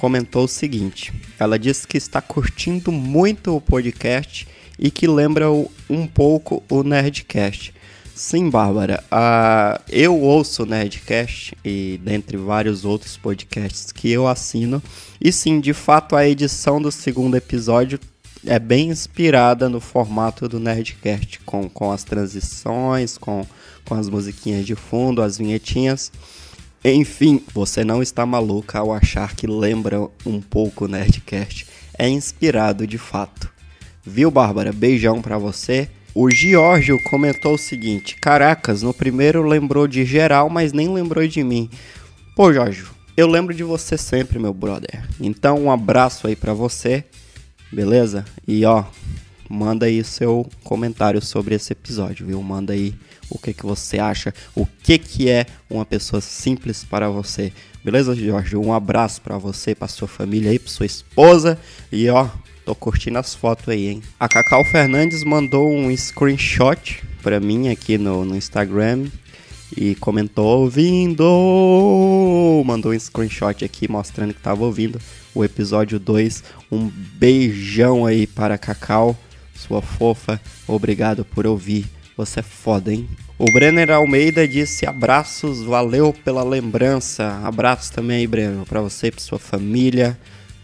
comentou 0.00 0.44
o 0.44 0.48
seguinte: 0.48 1.12
ela 1.38 1.58
disse 1.58 1.86
que 1.86 1.98
está 1.98 2.22
curtindo 2.22 2.90
muito 2.90 3.54
o 3.54 3.60
podcast 3.60 4.48
e 4.78 4.90
que 4.90 5.06
lembra 5.06 5.46
um 5.90 6.06
pouco 6.06 6.62
o 6.70 6.82
Nerdcast. 6.82 7.74
Sim, 8.14 8.48
Bárbara. 8.48 9.04
Uh, 9.12 9.82
eu 9.90 10.18
ouço 10.18 10.64
Nerdcast 10.64 11.56
e 11.62 12.00
dentre 12.02 12.38
vários 12.38 12.84
outros 12.84 13.16
podcasts 13.18 13.92
que 13.92 14.10
eu 14.10 14.26
assino. 14.26 14.82
E 15.20 15.30
sim, 15.30 15.60
de 15.60 15.74
fato, 15.74 16.16
a 16.16 16.26
edição 16.26 16.80
do 16.80 16.90
segundo 16.90 17.36
episódio 17.36 18.00
é 18.46 18.58
bem 18.58 18.88
inspirada 18.88 19.68
no 19.68 19.80
formato 19.80 20.48
do 20.48 20.58
Nerdcast, 20.58 21.40
com, 21.40 21.68
com 21.68 21.92
as 21.92 22.04
transições, 22.04 23.18
com, 23.18 23.46
com 23.84 23.94
as 23.94 24.08
musiquinhas 24.08 24.64
de 24.64 24.74
fundo, 24.74 25.22
as 25.22 25.36
vinhetinhas. 25.36 26.10
Enfim, 26.84 27.42
você 27.52 27.84
não 27.84 28.02
está 28.02 28.24
maluca 28.24 28.78
ao 28.78 28.92
achar 28.92 29.34
que 29.34 29.46
lembra 29.46 30.00
um 30.24 30.40
pouco 30.40 30.86
o 30.86 30.88
Nerdcast. 30.88 31.66
É 31.98 32.08
inspirado 32.08 32.86
de 32.86 32.96
fato. 32.96 33.50
Viu, 34.02 34.30
Bárbara? 34.30 34.72
Beijão 34.72 35.20
pra 35.20 35.36
você. 35.36 35.88
O 36.14 36.30
Giorgio 36.30 36.98
comentou 37.04 37.54
o 37.54 37.58
seguinte: 37.58 38.16
Caracas, 38.16 38.82
no 38.82 38.94
primeiro 38.94 39.46
lembrou 39.46 39.86
de 39.86 40.06
geral, 40.06 40.48
mas 40.48 40.72
nem 40.72 40.88
lembrou 40.92 41.26
de 41.28 41.44
mim. 41.44 41.68
Pô, 42.34 42.50
Giorgio, 42.50 42.88
eu 43.14 43.26
lembro 43.26 43.54
de 43.54 43.62
você 43.62 43.98
sempre, 43.98 44.38
meu 44.38 44.54
brother. 44.54 45.04
Então, 45.20 45.62
um 45.62 45.70
abraço 45.70 46.26
aí 46.26 46.34
para 46.34 46.54
você, 46.54 47.04
beleza? 47.70 48.24
E 48.48 48.64
ó, 48.64 48.84
manda 49.48 49.84
aí 49.84 50.02
seu 50.02 50.48
comentário 50.64 51.20
sobre 51.20 51.54
esse 51.54 51.74
episódio, 51.74 52.26
viu? 52.26 52.42
Manda 52.42 52.72
aí 52.72 52.94
o 53.30 53.38
que 53.38 53.54
que 53.54 53.64
você 53.64 53.98
acha, 53.98 54.34
o 54.54 54.66
que 54.82 54.98
que 54.98 55.30
é 55.30 55.46
uma 55.70 55.86
pessoa 55.86 56.20
simples 56.20 56.84
para 56.84 57.08
você. 57.08 57.52
Beleza, 57.84 58.14
Jorge? 58.14 58.56
Um 58.56 58.72
abraço 58.72 59.22
para 59.22 59.38
você, 59.38 59.74
para 59.74 59.88
sua 59.88 60.08
família 60.08 60.50
aí, 60.50 60.58
para 60.58 60.70
sua 60.70 60.86
esposa 60.86 61.58
e 61.90 62.08
ó, 62.10 62.28
Tô 62.70 62.74
curtindo 62.74 63.18
as 63.18 63.34
fotos 63.34 63.68
aí, 63.68 63.88
hein? 63.88 64.02
A 64.18 64.28
Cacau 64.28 64.64
Fernandes 64.64 65.24
mandou 65.24 65.68
um 65.68 65.90
screenshot 65.96 67.02
pra 67.20 67.40
mim 67.40 67.68
aqui 67.68 67.98
no, 67.98 68.24
no 68.24 68.36
Instagram 68.36 69.06
e 69.76 69.94
comentou 69.96 70.60
ouvindo. 70.60 71.24
Mandou 72.64 72.92
um 72.92 72.98
screenshot 72.98 73.64
aqui 73.64 73.90
mostrando 73.90 74.34
que 74.34 74.40
tava 74.40 74.62
ouvindo 74.62 75.00
o 75.34 75.44
episódio 75.44 75.98
2. 75.98 76.44
Um 76.70 76.88
beijão 76.88 78.06
aí 78.06 78.26
para 78.26 78.58
Cacau, 78.58 79.16
sua 79.54 79.82
fofa. 79.82 80.40
Obrigado 80.68 81.24
por 81.24 81.46
ouvir. 81.46 81.86
Você 82.24 82.40
é 82.40 82.42
foda, 82.42 82.92
hein? 82.92 83.08
O 83.38 83.50
Brenner 83.52 83.90
Almeida 83.90 84.46
disse 84.46 84.86
abraços, 84.86 85.62
valeu 85.62 86.12
pela 86.12 86.42
lembrança. 86.42 87.40
Abraços 87.42 87.90
também 87.90 88.18
aí, 88.18 88.26
Brenner, 88.26 88.64
para 88.66 88.80
você, 88.80 89.10
para 89.10 89.20
sua 89.20 89.38
família 89.38 90.18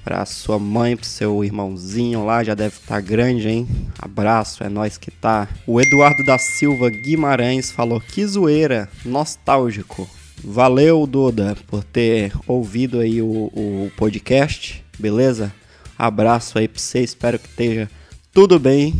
para 0.06 0.24
sua 0.24 0.56
mãe, 0.56 0.96
pro 0.96 1.04
seu 1.04 1.42
irmãozinho 1.42 2.24
lá, 2.24 2.44
já 2.44 2.54
deve 2.54 2.76
estar 2.76 2.94
tá 2.94 3.00
grande, 3.00 3.48
hein? 3.48 3.66
Abraço, 3.98 4.62
é 4.62 4.68
nós 4.68 4.96
que 4.96 5.10
tá. 5.10 5.48
O 5.66 5.80
Eduardo 5.80 6.24
da 6.24 6.38
Silva 6.38 6.88
Guimarães 6.88 7.72
falou 7.72 8.00
que 8.00 8.24
zoeira, 8.24 8.88
nostálgico. 9.04 10.08
Valeu, 10.44 11.08
Duda, 11.08 11.56
por 11.66 11.82
ter 11.82 12.32
ouvido 12.46 13.00
aí 13.00 13.20
o, 13.20 13.26
o 13.52 13.90
podcast, 13.96 14.84
beleza? 14.96 15.52
Abraço 15.98 16.56
aí 16.56 16.68
pra 16.68 16.78
você, 16.78 17.00
espero 17.00 17.36
que 17.36 17.48
esteja 17.48 17.90
tudo 18.32 18.60
bem. 18.60 18.94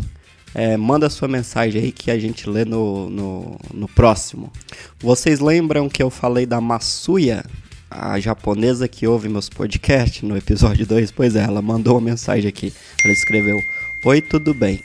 É, 0.58 0.74
manda 0.74 1.10
sua 1.10 1.28
mensagem 1.28 1.82
aí 1.82 1.92
que 1.92 2.10
a 2.10 2.18
gente 2.18 2.48
lê 2.48 2.64
no, 2.64 3.10
no, 3.10 3.60
no 3.74 3.86
próximo. 3.88 4.50
Vocês 4.98 5.38
lembram 5.38 5.86
que 5.86 6.02
eu 6.02 6.08
falei 6.08 6.46
da 6.46 6.62
Massuya? 6.62 7.44
a 7.90 8.18
japonesa 8.18 8.88
que 8.88 9.06
ouve 9.06 9.28
meus 9.28 9.48
podcasts 9.48 10.22
no 10.22 10.36
episódio 10.36 10.84
2, 10.86 11.12
pois 11.12 11.36
é, 11.36 11.44
ela 11.44 11.62
mandou 11.62 11.94
uma 11.94 12.00
mensagem 12.00 12.48
aqui. 12.48 12.72
Ela 13.04 13.12
escreveu: 13.12 13.60
Oi, 14.04 14.20
tudo 14.22 14.54
bem? 14.54 14.82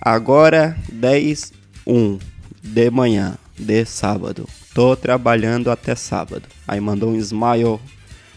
Agora 0.00 0.76
10 0.92 1.52
1 1.84 2.18
de 2.62 2.90
manhã 2.90 3.36
de 3.58 3.84
sábado. 3.84 4.48
Tô 4.72 4.94
trabalhando 4.94 5.70
até 5.70 5.94
sábado. 5.96 6.48
Aí 6.66 6.80
mandou 6.80 7.10
um 7.10 7.16
smile 7.16 7.80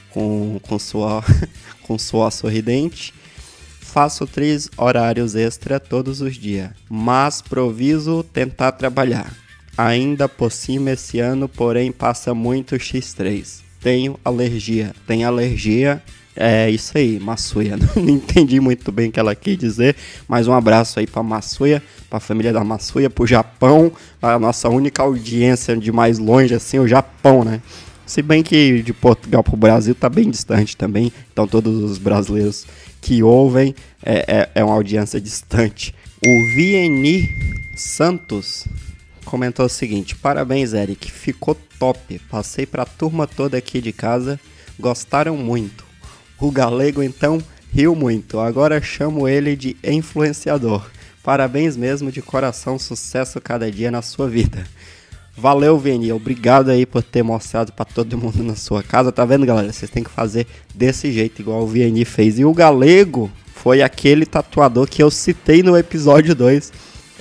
com, 0.09 0.59
com 0.63 0.79
suor 0.79 1.23
com 1.83 1.99
suor 1.99 2.31
sorridente. 2.31 3.13
Faço 3.93 4.25
três 4.25 4.69
horários 4.75 5.35
extra 5.35 5.79
todos 5.79 6.19
os 6.19 6.35
dias, 6.35 6.71
mas 6.89 7.41
proviso 7.41 8.23
tentar 8.23 8.71
trabalhar. 8.73 9.31
Ainda 9.77 10.27
por 10.27 10.51
cima 10.51 10.91
esse 10.91 11.19
ano, 11.19 11.47
porém 11.47 11.91
passa 11.91 12.33
muito 12.33 12.75
X3 12.75 13.63
tenho 13.83 14.17
alergia. 14.23 14.95
Tem 15.05 15.25
alergia, 15.25 16.01
é 16.35 16.69
isso 16.69 16.97
aí, 16.97 17.19
Massuia. 17.19 17.77
Não 17.95 18.09
entendi 18.09 18.59
muito 18.59 18.91
bem 18.91 19.09
o 19.09 19.11
que 19.11 19.19
ela 19.19 19.35
quis 19.35 19.57
dizer, 19.57 19.95
mas 20.27 20.47
um 20.47 20.53
abraço 20.53 20.99
aí 20.99 21.05
pra 21.05 21.21
Massuia, 21.21 21.83
pra 22.09 22.19
família 22.19 22.53
da 22.53 22.63
Massuia, 22.63 23.09
pro 23.09 23.27
Japão, 23.27 23.91
a 24.21 24.39
nossa 24.39 24.69
única 24.69 25.03
audiência 25.03 25.75
de 25.75 25.91
mais 25.91 26.17
longe, 26.17 26.55
assim, 26.55 26.79
o 26.79 26.87
Japão, 26.87 27.43
né? 27.43 27.61
Se 28.05 28.21
bem 28.21 28.41
que 28.41 28.81
de 28.81 28.93
Portugal 28.93 29.43
pro 29.43 29.55
Brasil 29.55 29.93
tá 29.93 30.09
bem 30.09 30.29
distante 30.29 30.75
também, 30.75 31.11
então 31.31 31.47
todos 31.47 31.83
os 31.83 31.97
brasileiros 31.97 32.65
que 33.03 33.21
ouvem 33.21 33.75
é, 34.01 34.25
é, 34.27 34.49
é 34.55 34.63
uma 34.63 34.73
audiência 34.73 35.19
distante. 35.19 35.93
O 36.25 36.55
VNI 36.55 37.29
Santos 37.75 38.65
comentou 39.25 39.65
o 39.65 39.69
seguinte: 39.69 40.15
Parabéns, 40.15 40.73
Eric, 40.73 41.11
ficou 41.11 41.53
top. 41.77 42.17
Passei 42.29 42.65
pra 42.65 42.85
turma 42.85 43.27
toda 43.27 43.57
aqui 43.57 43.81
de 43.81 43.91
casa, 43.91 44.39
gostaram 44.79 45.35
muito. 45.35 45.83
O 46.39 46.49
galego 46.49 47.03
então 47.03 47.43
riu 47.73 47.93
muito. 47.93 48.39
Agora 48.39 48.81
chamo 48.81 49.27
ele 49.27 49.55
de 49.57 49.75
influenciador. 49.83 50.89
Parabéns 51.21 51.75
mesmo 51.75 52.09
de 52.11 52.21
coração, 52.21 52.79
sucesso 52.79 53.39
cada 53.41 53.69
dia 53.69 53.91
na 53.91 54.01
sua 54.01 54.29
vida. 54.29 54.65
Valeu, 55.35 55.77
Vini. 55.79 56.11
Obrigado 56.11 56.69
aí 56.69 56.85
por 56.85 57.01
ter 57.01 57.23
mostrado 57.23 57.71
para 57.71 57.85
todo 57.85 58.17
mundo 58.17 58.43
na 58.43 58.55
sua 58.55 58.83
casa. 58.83 59.11
Tá 59.11 59.25
vendo, 59.25 59.45
galera? 59.45 59.71
Vocês 59.71 59.89
têm 59.89 60.03
que 60.03 60.09
fazer 60.09 60.45
desse 60.73 61.11
jeito, 61.11 61.41
igual 61.41 61.63
o 61.63 61.67
Vini 61.67 62.05
fez. 62.05 62.37
E 62.37 62.45
o 62.45 62.53
galego 62.53 63.31
foi 63.53 63.81
aquele 63.81 64.25
tatuador 64.25 64.87
que 64.87 65.01
eu 65.01 65.09
citei 65.09 65.63
no 65.63 65.77
episódio 65.77 66.35
2. 66.35 66.71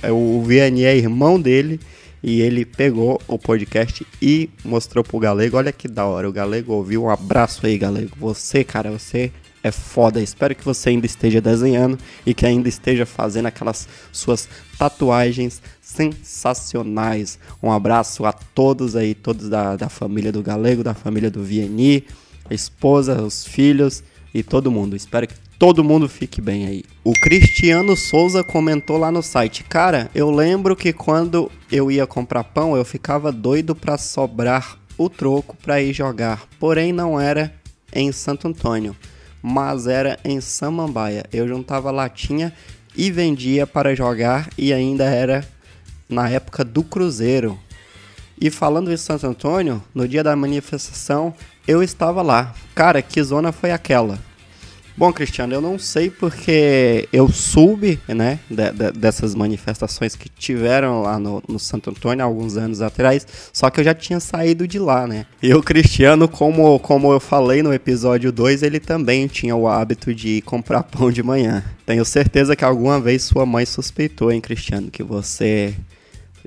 É, 0.02 0.10
O 0.10 0.42
Vianney 0.42 0.84
é 0.84 0.96
irmão 0.96 1.40
dele 1.40 1.80
e 2.22 2.40
ele 2.40 2.64
pegou 2.64 3.20
o 3.26 3.38
podcast 3.38 4.06
e 4.20 4.50
mostrou 4.64 5.02
pro 5.02 5.18
Galego. 5.18 5.56
Olha 5.56 5.72
que 5.72 5.88
da 5.88 6.04
hora, 6.04 6.28
o 6.28 6.32
Galego 6.32 6.72
ouviu. 6.72 7.04
Um 7.04 7.10
abraço 7.10 7.66
aí, 7.66 7.78
Galego. 7.78 8.10
Você, 8.18 8.62
cara, 8.62 8.90
você 8.90 9.32
é 9.62 9.70
foda. 9.70 10.20
Espero 10.20 10.54
que 10.54 10.64
você 10.64 10.90
ainda 10.90 11.06
esteja 11.06 11.40
desenhando 11.40 11.98
e 12.26 12.34
que 12.34 12.44
ainda 12.44 12.68
esteja 12.68 13.06
fazendo 13.06 13.46
aquelas 13.46 13.88
suas 14.10 14.48
tatuagens 14.78 15.62
sensacionais. 15.80 17.38
Um 17.62 17.70
abraço 17.70 18.24
a 18.24 18.32
todos 18.32 18.96
aí, 18.96 19.14
todos 19.14 19.48
da, 19.48 19.76
da 19.76 19.88
família 19.88 20.32
do 20.32 20.42
Galego, 20.42 20.82
da 20.82 20.94
família 20.94 21.30
do 21.30 21.42
Vianney, 21.42 22.06
a 22.48 22.54
esposa, 22.54 23.22
os 23.22 23.46
filhos 23.46 24.02
e 24.34 24.42
todo 24.42 24.70
mundo. 24.70 24.96
Espero 24.96 25.26
que 25.26 25.34
todo 25.58 25.84
mundo 25.84 26.08
fique 26.08 26.40
bem 26.40 26.66
aí. 26.66 26.84
O 27.04 27.12
Cristiano 27.12 27.96
Souza 27.96 28.42
comentou 28.42 28.98
lá 28.98 29.12
no 29.12 29.22
site: 29.22 29.62
Cara, 29.62 30.10
eu 30.14 30.30
lembro 30.30 30.74
que 30.74 30.92
quando 30.92 31.50
eu 31.70 31.90
ia 31.90 32.06
comprar 32.06 32.44
pão, 32.44 32.76
eu 32.76 32.84
ficava 32.84 33.30
doido 33.30 33.74
pra 33.74 33.96
sobrar 33.96 34.78
o 34.98 35.08
troco 35.08 35.56
pra 35.62 35.80
ir 35.80 35.92
jogar. 35.92 36.48
Porém, 36.58 36.92
não 36.92 37.20
era 37.20 37.54
em 37.92 38.10
Santo 38.10 38.48
Antônio, 38.48 38.96
mas 39.43 39.86
era 39.86 40.18
em 40.24 40.40
Samambaia. 40.40 41.24
Eu 41.32 41.49
juntava 41.49 41.90
latinha 41.90 42.53
e 42.97 43.11
vendia 43.11 43.66
para 43.66 43.95
jogar 43.95 44.49
e 44.57 44.72
ainda 44.72 45.05
era 45.05 45.47
na 46.09 46.28
época 46.28 46.64
do 46.64 46.82
Cruzeiro. 46.82 47.59
E 48.40 48.51
falando 48.51 48.93
em 48.93 48.97
Santo 48.97 49.26
Antônio, 49.26 49.82
no 49.95 50.07
dia 50.07 50.22
da 50.22 50.36
manifestação, 50.36 51.34
eu 51.66 51.82
estava 51.82 52.22
lá. 52.22 52.55
Cara, 52.74 53.03
que 53.03 53.22
zona 53.22 53.53
foi 53.53 53.72
aquela? 53.72 54.18
Bom, 54.95 55.11
Cristiano, 55.12 55.55
eu 55.55 55.61
não 55.61 55.78
sei 55.78 56.11
porque 56.11 57.09
eu 57.12 57.26
soube, 57.30 57.99
né, 58.07 58.38
de- 58.51 58.70
de- 58.72 58.93
dessas 58.93 59.34
manifestações 59.34 60.14
que 60.14 60.28
tiveram 60.28 61.01
lá 61.03 61.18
no, 61.18 61.43
no 61.49 61.59
Santo 61.59 61.88
Antônio 61.90 62.22
alguns 62.24 62.59
anos 62.59 62.82
atrás, 62.82 63.26
só 63.53 63.70
que 63.70 63.80
eu 63.80 63.84
já 63.84 63.95
tinha 63.95 64.20
saído 64.20 64.68
de 64.68 64.78
lá, 64.78 65.07
né. 65.07 65.24
E 65.43 65.53
o 65.55 65.62
Cristiano, 65.62 66.28
como, 66.28 66.78
como 66.78 67.11
eu 67.11 67.18
falei 67.18 67.62
no 67.62 67.72
episódio 67.72 68.30
2, 68.30 68.62
ele 68.62 68.78
também 68.78 69.26
tinha 69.26 69.57
o 69.57 69.66
hábito 69.66 70.14
de 70.14 70.43
comprar 70.43 70.82
pão 70.82 71.11
de 71.11 71.22
manhã. 71.22 71.64
Tenho 71.86 72.05
certeza 72.05 72.55
que 72.55 72.64
alguma 72.64 73.01
vez 73.01 73.22
sua 73.22 73.47
mãe 73.47 73.64
suspeitou, 73.64 74.30
hein, 74.30 74.43
Cristiano, 74.43 74.90
que 74.90 75.03
você 75.03 75.74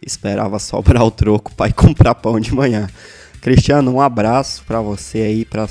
esperava 0.06 0.60
sobrar 0.60 1.04
o 1.04 1.10
troco 1.12 1.54
para 1.56 1.70
ir 1.70 1.74
comprar 1.74 2.14
pão 2.14 2.40
de 2.40 2.54
manhã. 2.54 2.88
Cristiano, 3.42 3.92
um 3.92 4.02
abraço 4.02 4.64
para 4.66 4.82
você 4.82 5.20
aí, 5.20 5.46
para 5.46 5.68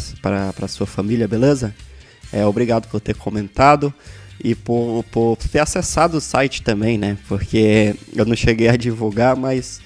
sua 0.69 0.87
família, 0.87 1.29
beleza? 1.29 1.75
É, 2.33 2.45
obrigado 2.45 2.89
por 2.89 3.01
ter 3.01 3.15
comentado 3.15 3.93
e 4.43 4.55
por, 4.55 5.05
por 5.11 5.37
ter 5.37 5.61
acessado 5.61 6.17
o 6.17 6.21
site 6.21 6.63
também, 6.63 6.99
né? 6.99 7.17
Porque 7.29 7.95
eu 8.15 8.25
não 8.25 8.35
cheguei 8.37 8.69
a 8.69 8.77
divulgar, 8.77 9.37
mas 9.37 9.81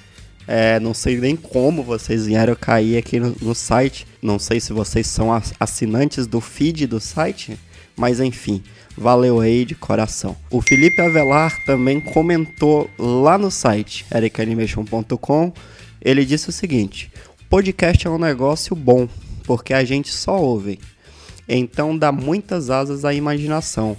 é, 0.47 0.81
não 0.81 0.95
sei 0.95 1.19
nem 1.19 1.37
como 1.37 1.83
vocês 1.83 2.27
vieram 2.27 2.55
cair 2.55 2.97
aqui 2.97 3.21
no, 3.21 3.37
no 3.41 3.55
site. 3.55 4.07
Não 4.23 4.39
sei 4.39 4.61
se 4.61 4.73
vocês 4.73 5.07
são 5.07 5.33
as- 5.33 5.53
assinantes 5.61 6.27
do 6.27 6.41
feed 6.41 6.87
do 6.87 6.99
site, 6.99 7.59
mas 7.95 8.19
enfim, 8.21 8.63
valeu 8.97 9.41
aí 9.41 9.65
de 9.67 9.75
coração. 9.75 10.35
O 10.51 10.63
Felipe 10.63 11.01
Avelar 11.03 11.53
também 11.67 12.01
comentou 12.01 12.89
lá 12.99 13.37
no 13.37 13.51
site 13.51 14.07
ericanimation.com. 14.13 15.53
Ele 16.01 16.25
disse 16.25 16.49
o 16.49 16.53
seguinte: 16.53 17.11
podcast 17.51 18.07
é 18.07 18.11
um 18.11 18.19
negócio 18.19 18.75
bom, 18.75 19.09
porque 19.45 19.75
a 19.75 19.85
gente 19.85 20.11
só 20.11 20.41
ouve. 20.41 20.79
Então 21.49 21.97
dá 21.97 22.13
muitas 22.13 22.69
asas 22.69 23.05
à 23.05 23.15
imaginação. 23.15 23.97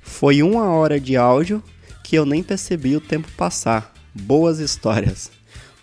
Foi 0.00 0.42
uma 0.42 0.70
hora 0.70 1.00
de 1.00 1.16
áudio 1.16 1.62
que 2.04 2.16
eu 2.16 2.24
nem 2.24 2.42
percebi 2.42 2.96
o 2.96 3.00
tempo 3.00 3.28
passar. 3.36 3.92
Boas 4.14 4.58
histórias. 4.58 5.30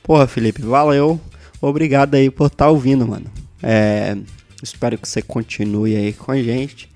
Porra, 0.03 0.27
Felipe, 0.27 0.61
valeu. 0.61 1.19
Obrigado 1.61 2.15
aí 2.15 2.29
por 2.29 2.47
estar 2.47 2.69
ouvindo, 2.69 3.07
mano. 3.07 3.25
É, 3.61 4.15
espero 4.63 4.97
que 4.97 5.07
você 5.07 5.21
continue 5.21 5.95
aí 5.95 6.13
com 6.13 6.31
a 6.31 6.41
gente 6.41 6.89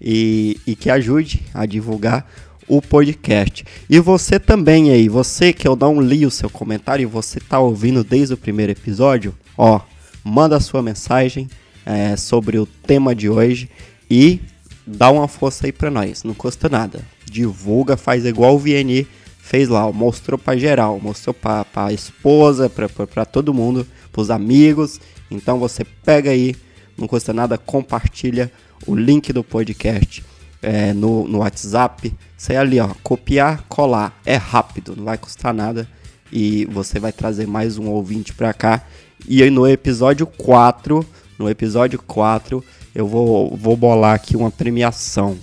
e, 0.00 0.60
e 0.66 0.74
que 0.74 0.90
ajude 0.90 1.42
a 1.54 1.64
divulgar 1.64 2.28
o 2.68 2.80
podcast. 2.80 3.64
E 3.88 3.98
você 3.98 4.38
também 4.38 4.90
aí, 4.90 5.08
você 5.08 5.52
que 5.52 5.66
eu 5.66 5.74
não 5.74 6.00
li 6.00 6.24
o 6.24 6.30
seu 6.30 6.48
comentário 6.48 7.02
e 7.02 7.06
você 7.06 7.40
tá 7.40 7.58
ouvindo 7.58 8.04
desde 8.04 8.34
o 8.34 8.36
primeiro 8.36 8.72
episódio, 8.72 9.34
ó, 9.56 9.80
manda 10.22 10.56
a 10.56 10.60
sua 10.60 10.82
mensagem 10.82 11.48
é, 11.84 12.16
sobre 12.16 12.58
o 12.58 12.66
tema 12.66 13.14
de 13.14 13.28
hoje 13.28 13.68
e 14.10 14.40
dá 14.86 15.10
uma 15.10 15.28
força 15.28 15.66
aí 15.66 15.72
pra 15.72 15.90
nós, 15.90 16.24
não 16.24 16.34
custa 16.34 16.68
nada. 16.68 17.00
Divulga, 17.24 17.96
faz 17.96 18.24
igual 18.24 18.56
o 18.56 18.58
VNI 18.58 19.06
fez 19.50 19.68
lá, 19.68 19.90
mostrou 19.90 20.38
pra 20.38 20.56
geral, 20.56 21.00
mostrou 21.00 21.34
pra, 21.34 21.64
pra 21.64 21.92
esposa, 21.92 22.70
pra 22.70 23.24
todo 23.24 23.52
mundo, 23.52 23.84
pros 24.12 24.30
amigos. 24.30 25.00
Então 25.28 25.58
você 25.58 25.84
pega 25.84 26.30
aí, 26.30 26.54
não 26.96 27.08
custa 27.08 27.32
nada, 27.32 27.58
compartilha 27.58 28.50
o 28.86 28.94
link 28.94 29.32
do 29.32 29.42
podcast 29.42 30.24
é, 30.62 30.92
no, 30.92 31.26
no 31.26 31.38
WhatsApp. 31.38 32.14
Você 32.36 32.54
ali, 32.54 32.78
ó, 32.78 32.90
copiar, 33.02 33.64
colar. 33.68 34.20
É 34.24 34.36
rápido, 34.36 34.94
não 34.96 35.04
vai 35.04 35.18
custar 35.18 35.52
nada. 35.52 35.88
E 36.32 36.64
você 36.66 37.00
vai 37.00 37.12
trazer 37.12 37.46
mais 37.46 37.76
um 37.76 37.88
ouvinte 37.88 38.32
pra 38.32 38.52
cá. 38.54 38.86
E 39.28 39.42
aí 39.42 39.50
no 39.50 39.66
episódio 39.66 40.26
4, 40.26 41.04
no 41.40 41.48
episódio 41.48 41.98
4, 42.06 42.62
eu 42.94 43.06
vou, 43.06 43.56
vou 43.56 43.74
bolar 43.74 44.14
aqui 44.14 44.36
uma 44.36 44.50
premiação. 44.50 45.38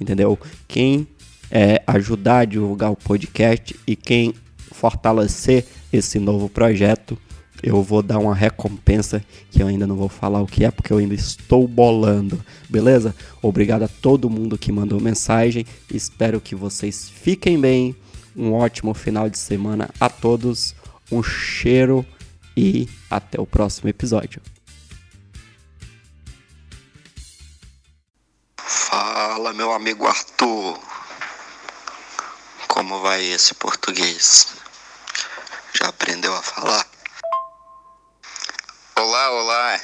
Entendeu? 0.00 0.38
Quem 0.68 1.08
é, 1.50 1.82
ajudar 1.88 2.38
a 2.38 2.44
divulgar 2.44 2.92
o 2.92 2.96
podcast 2.96 3.74
e 3.84 3.96
quem 3.96 4.32
fortalecer 4.70 5.66
esse 5.92 6.20
novo 6.20 6.48
projeto, 6.48 7.18
eu 7.62 7.82
vou 7.82 8.00
dar 8.00 8.18
uma 8.18 8.34
recompensa 8.34 9.22
que 9.50 9.60
eu 9.60 9.66
ainda 9.66 9.88
não 9.88 9.96
vou 9.96 10.08
falar 10.08 10.40
o 10.40 10.46
que 10.46 10.64
é, 10.64 10.70
porque 10.70 10.92
eu 10.92 10.98
ainda 10.98 11.14
estou 11.14 11.66
bolando, 11.66 12.42
beleza? 12.68 13.14
Obrigado 13.42 13.82
a 13.82 13.88
todo 13.88 14.30
mundo 14.30 14.56
que 14.56 14.70
mandou 14.70 15.00
mensagem, 15.00 15.66
espero 15.92 16.40
que 16.40 16.54
vocês 16.54 17.10
fiquem 17.10 17.60
bem, 17.60 17.94
um 18.36 18.52
ótimo 18.52 18.94
final 18.94 19.28
de 19.28 19.36
semana 19.36 19.90
a 19.98 20.08
todos, 20.08 20.76
um 21.10 21.22
cheiro 21.22 22.06
e 22.56 22.88
até 23.10 23.38
o 23.38 23.44
próximo 23.44 23.90
episódio. 23.90 24.40
Fala, 28.72 29.52
meu 29.52 29.72
amigo 29.72 30.06
Arthur. 30.06 30.78
Como 32.68 33.00
vai 33.00 33.20
esse 33.24 33.52
português? 33.52 34.46
Já 35.72 35.88
aprendeu 35.88 36.32
a 36.36 36.40
falar? 36.40 36.86
Olá, 38.94 39.30
olá. 39.32 39.80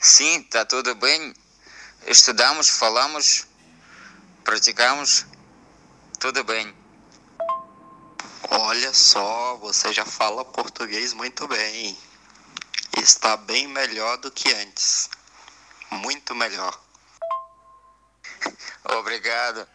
Sim, 0.00 0.42
tá 0.50 0.64
tudo 0.64 0.96
bem. 0.96 1.32
Estudamos, 2.08 2.68
falamos, 2.70 3.46
praticamos. 4.42 5.24
Tudo 6.18 6.42
bem. 6.42 6.74
Olha 8.50 8.92
só, 8.92 9.56
você 9.58 9.92
já 9.92 10.04
fala 10.04 10.44
português 10.44 11.12
muito 11.12 11.46
bem. 11.46 11.96
Está 13.00 13.36
bem 13.36 13.68
melhor 13.68 14.16
do 14.16 14.28
que 14.32 14.52
antes. 14.54 15.08
Muito 15.88 16.34
melhor. 16.34 16.89
Obrigado. 18.98 19.66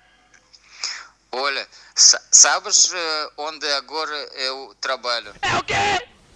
Olha, 1.31 1.67
sa- 1.93 2.21
sabes 2.31 2.91
eh, 2.93 3.29
onde 3.37 3.67
agora 3.73 4.15
eu 4.35 4.75
trabalho? 4.79 5.33
É 5.41 5.57
o 5.57 5.63
quê? 5.63 5.75